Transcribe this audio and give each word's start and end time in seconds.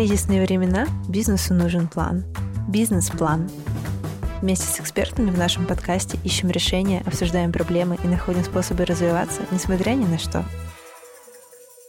кризисные 0.00 0.40
времена 0.40 0.86
бизнесу 1.10 1.52
нужен 1.52 1.86
план. 1.86 2.24
Бизнес-план. 2.66 3.50
Вместе 4.40 4.64
с 4.64 4.80
экспертами 4.80 5.28
в 5.28 5.36
нашем 5.36 5.66
подкасте 5.66 6.16
ищем 6.24 6.48
решения, 6.48 7.02
обсуждаем 7.06 7.52
проблемы 7.52 7.98
и 8.02 8.08
находим 8.08 8.42
способы 8.42 8.86
развиваться, 8.86 9.42
несмотря 9.50 9.90
ни 9.90 10.06
на 10.06 10.16
что. 10.16 10.42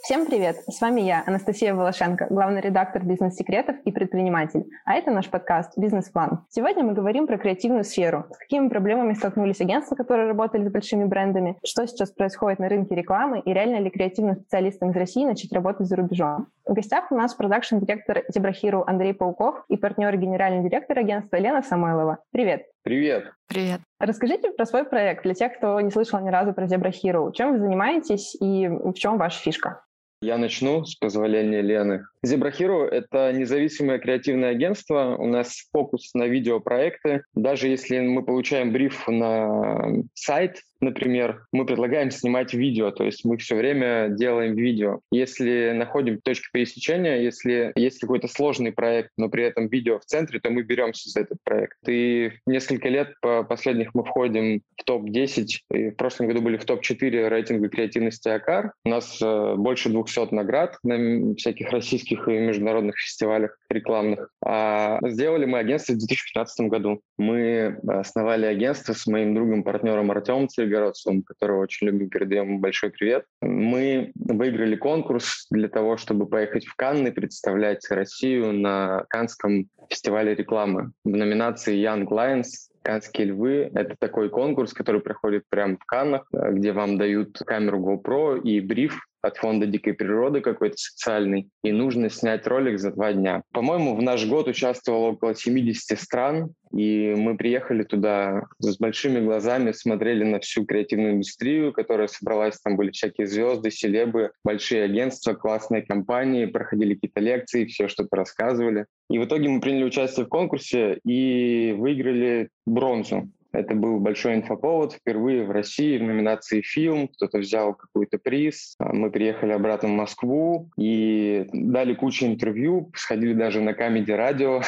Всем 0.04 0.26
привет! 0.26 0.58
С 0.68 0.82
вами 0.82 1.00
я, 1.00 1.24
Анастасия 1.26 1.74
Волошенко, 1.74 2.28
главный 2.30 2.60
редактор 2.60 3.06
«Бизнес-секретов» 3.06 3.78
и 3.86 3.92
предприниматель. 3.92 4.66
А 4.84 4.96
это 4.96 5.10
наш 5.10 5.30
подкаст 5.30 5.78
«Бизнес-план». 5.78 6.44
Сегодня 6.50 6.84
мы 6.84 6.94
говорим 6.94 7.28
про 7.28 7.38
креативную 7.38 7.86
сферу. 7.86 8.26
С 8.32 8.38
какими 8.38 8.68
проблемами 8.68 9.14
столкнулись 9.14 9.62
агентства, 9.62 9.96
которые 9.96 10.28
работали 10.28 10.68
с 10.68 10.72
большими 10.72 11.06
брендами, 11.06 11.58
что 11.64 11.88
сейчас 11.88 12.12
происходит 12.12 12.60
на 12.60 12.68
рынке 12.68 12.94
рекламы 12.94 13.40
и 13.40 13.54
реально 13.54 13.78
ли 13.78 13.90
креативным 13.90 14.36
специалистам 14.36 14.90
из 14.90 14.98
России 14.98 15.24
начать 15.24 15.54
работать 15.54 15.88
за 15.88 15.96
рубежом. 15.96 16.48
В 16.66 16.74
гостях 16.74 17.12
у 17.12 17.16
нас 17.16 17.34
продакшн-директор 17.34 18.24
Зебрахиру 18.30 18.84
Андрей 18.86 19.14
Пауков 19.14 19.66
и 19.68 19.78
партнер 19.78 20.16
генеральный 20.16 20.64
директор 20.64 21.00
агентства 21.00 21.38
Лена 21.38 21.64
Самойлова. 21.64 22.20
Привет! 22.32 22.68
Привет. 22.84 23.32
Привет. 23.48 23.82
Расскажите 24.00 24.52
про 24.52 24.66
свой 24.66 24.86
проект 24.86 25.24
для 25.24 25.34
тех, 25.34 25.58
кто 25.58 25.80
не 25.82 25.92
слышал 25.92 26.20
ни 26.20 26.30
разу 26.30 26.54
про 26.54 26.68
Зебрахиру. 26.68 27.32
Чем 27.32 27.54
вы 27.54 27.60
занимаетесь 27.60 28.36
и 28.40 28.68
в 28.68 28.94
чем 28.94 29.18
ваша 29.18 29.40
фишка? 29.40 29.84
Я 30.24 30.38
начну 30.38 30.86
с 30.86 30.96
позволения 30.96 31.62
Лены. 31.62 32.06
Zebra 32.24 32.52
Hero— 32.52 32.88
это 32.92 33.34
независимое 33.34 33.98
креативное 33.98 34.52
агентство. 34.52 35.16
У 35.18 35.26
нас 35.26 35.68
фокус 35.72 36.14
на 36.14 36.28
видеопроекты. 36.28 37.24
Даже 37.34 37.68
если 37.68 38.00
мы 38.00 38.24
получаем 38.24 38.72
бриф 38.72 39.08
на 39.08 39.82
сайт, 40.14 40.62
например, 40.82 41.46
мы 41.52 41.66
предлагаем 41.66 42.12
снимать 42.12 42.54
видео, 42.54 42.92
то 42.92 43.04
есть 43.04 43.24
мы 43.24 43.38
все 43.38 43.56
время 43.56 44.10
делаем 44.10 44.56
видео. 44.56 45.00
Если 45.12 45.72
находим 45.72 46.20
точки 46.22 46.50
пересечения, 46.52 47.22
если 47.22 47.72
есть 47.76 48.00
какой-то 48.00 48.28
сложный 48.28 48.72
проект, 48.72 49.12
но 49.18 49.30
при 49.30 49.44
этом 49.44 49.68
видео 49.68 50.00
в 50.00 50.06
центре, 50.06 50.40
то 50.40 50.50
мы 50.50 50.64
беремся 50.64 51.10
за 51.10 51.22
этот 51.22 51.38
проект. 51.44 51.78
И 51.88 52.32
несколько 52.46 52.90
лет 52.90 53.14
по 53.22 53.44
последних 53.44 53.94
мы 53.94 54.04
входим 54.04 54.62
в 54.78 54.84
топ-10, 54.84 55.46
и 55.74 55.90
в 55.92 55.96
прошлом 55.96 56.28
году 56.28 56.42
были 56.42 56.58
в 56.58 56.66
топ-4 56.66 57.30
рейтинга 57.30 57.70
креативности 57.70 58.30
АКАР. 58.30 58.74
У 58.86 58.90
нас 58.90 59.22
э, 59.22 59.56
больше 59.56 59.90
200 59.90 60.34
наград 60.34 60.78
на 60.84 61.36
всяких 61.36 61.72
российских 61.72 62.28
и 62.28 62.32
международных 62.32 62.98
фестивалях 62.98 63.58
рекламных. 63.70 64.30
А 64.44 65.00
сделали 65.08 65.46
мы 65.46 65.60
агентство 65.60 65.94
в 65.94 65.98
2015 65.98 66.68
году. 66.68 67.02
Мы 67.18 67.78
основали 67.88 68.46
агентство 68.46 68.94
с 68.94 69.06
моим 69.08 69.36
другом, 69.36 69.64
партнером 69.64 70.12
Артемом 70.12 70.50
Цельгородцевым, 70.72 71.24
которого 71.24 71.62
очень 71.62 71.88
любим, 71.88 72.10
передаем 72.10 72.60
большой 72.60 72.92
привет. 72.92 73.26
Мы 73.42 74.12
выиграли 74.16 74.76
конкурс 74.76 75.48
для 75.50 75.68
того, 75.68 75.98
чтобы 75.98 76.28
поехать 76.28 76.66
в 76.66 76.76
Канны, 76.76 77.12
представлять 77.12 77.86
Россию 77.90 78.54
на 78.54 79.06
Канском 79.10 79.68
фестивале 79.90 80.34
рекламы 80.34 80.92
в 81.04 81.10
номинации 81.10 81.78
Young 81.78 82.08
Lions 82.08 82.72
Канские 82.84 83.28
львы— 83.28 83.70
это 83.76 83.96
такой 84.00 84.30
конкурс, 84.30 84.74
который 84.74 85.02
проходит 85.02 85.44
прямо 85.50 85.78
в 85.78 85.86
Каннах, 85.86 86.28
где 86.32 86.72
вам 86.72 86.98
дают 86.98 87.38
камеру 87.46 87.80
GoPro 87.80 88.42
и 88.42 88.60
бриф 88.60 89.08
от 89.22 89.38
фонда 89.38 89.66
дикой 89.66 89.94
природы 89.94 90.42
какой-то 90.42 90.78
социальный, 90.78 91.50
и 91.64 91.72
нужно 91.72 92.10
снять 92.10 92.48
ролик 92.48 92.80
за 92.80 92.92
два 92.92 93.14
дня. 93.14 93.44
По-моему, 93.52 93.96
в 93.96 94.02
наш 94.02 94.26
год 94.26 94.48
участвовало 94.48 95.12
около 95.12 95.36
70 95.36 96.00
стран, 96.00 96.54
и 96.74 97.14
мы 97.18 97.36
приехали 97.36 97.84
туда 97.84 98.44
с 98.60 98.78
большими 98.78 99.20
глазами, 99.20 99.72
смотрели 99.74 100.24
на 100.24 100.40
всю 100.40 100.66
креативную 100.66 101.14
индустрию, 101.14 101.74
которая 101.74 102.08
собралась, 102.08 102.60
там 102.60 102.78
были 102.78 102.92
всякие 102.92 103.28
звезды, 103.28 103.72
селебы, 103.72 104.32
большие 104.44 104.84
агентства, 104.84 105.34
классные 105.34 105.82
компании, 105.82 106.46
проходили 106.46 106.94
какие-то 106.94 107.20
лекции, 107.20 107.66
все 107.66 107.88
что-то 107.88 108.16
рассказывали. 108.16 108.86
И 109.10 109.20
в 109.20 109.26
итоге 109.26 109.50
мы 109.50 109.60
приняли 109.60 109.84
участие 109.84 110.26
в 110.26 110.30
конкурсе 110.30 111.00
и 111.04 111.76
выиграли 111.78 112.50
бронзу. 112.66 113.30
Это 113.54 113.76
был 113.76 114.00
большой 114.00 114.36
инфоповод 114.36 114.94
впервые 114.94 115.46
в 115.46 115.52
России 115.52 115.98
в 115.98 116.04
номинации 116.04 116.62
«Фильм». 116.62 117.10
Кто-то 117.10 117.40
взял 117.40 117.74
какой-то 117.74 118.18
приз. 118.18 118.76
А 118.80 118.94
мы 118.94 119.12
приехали 119.12 119.52
обратно 119.52 119.90
в 119.90 119.92
Москву 119.92 120.70
и 120.78 121.48
дали 121.52 121.94
кучу 121.94 122.26
интервью, 122.26 122.92
сходили 122.96 123.34
даже 123.34 123.62
на 123.62 123.74
Камеди 123.74 124.12
Радио, 124.22 124.62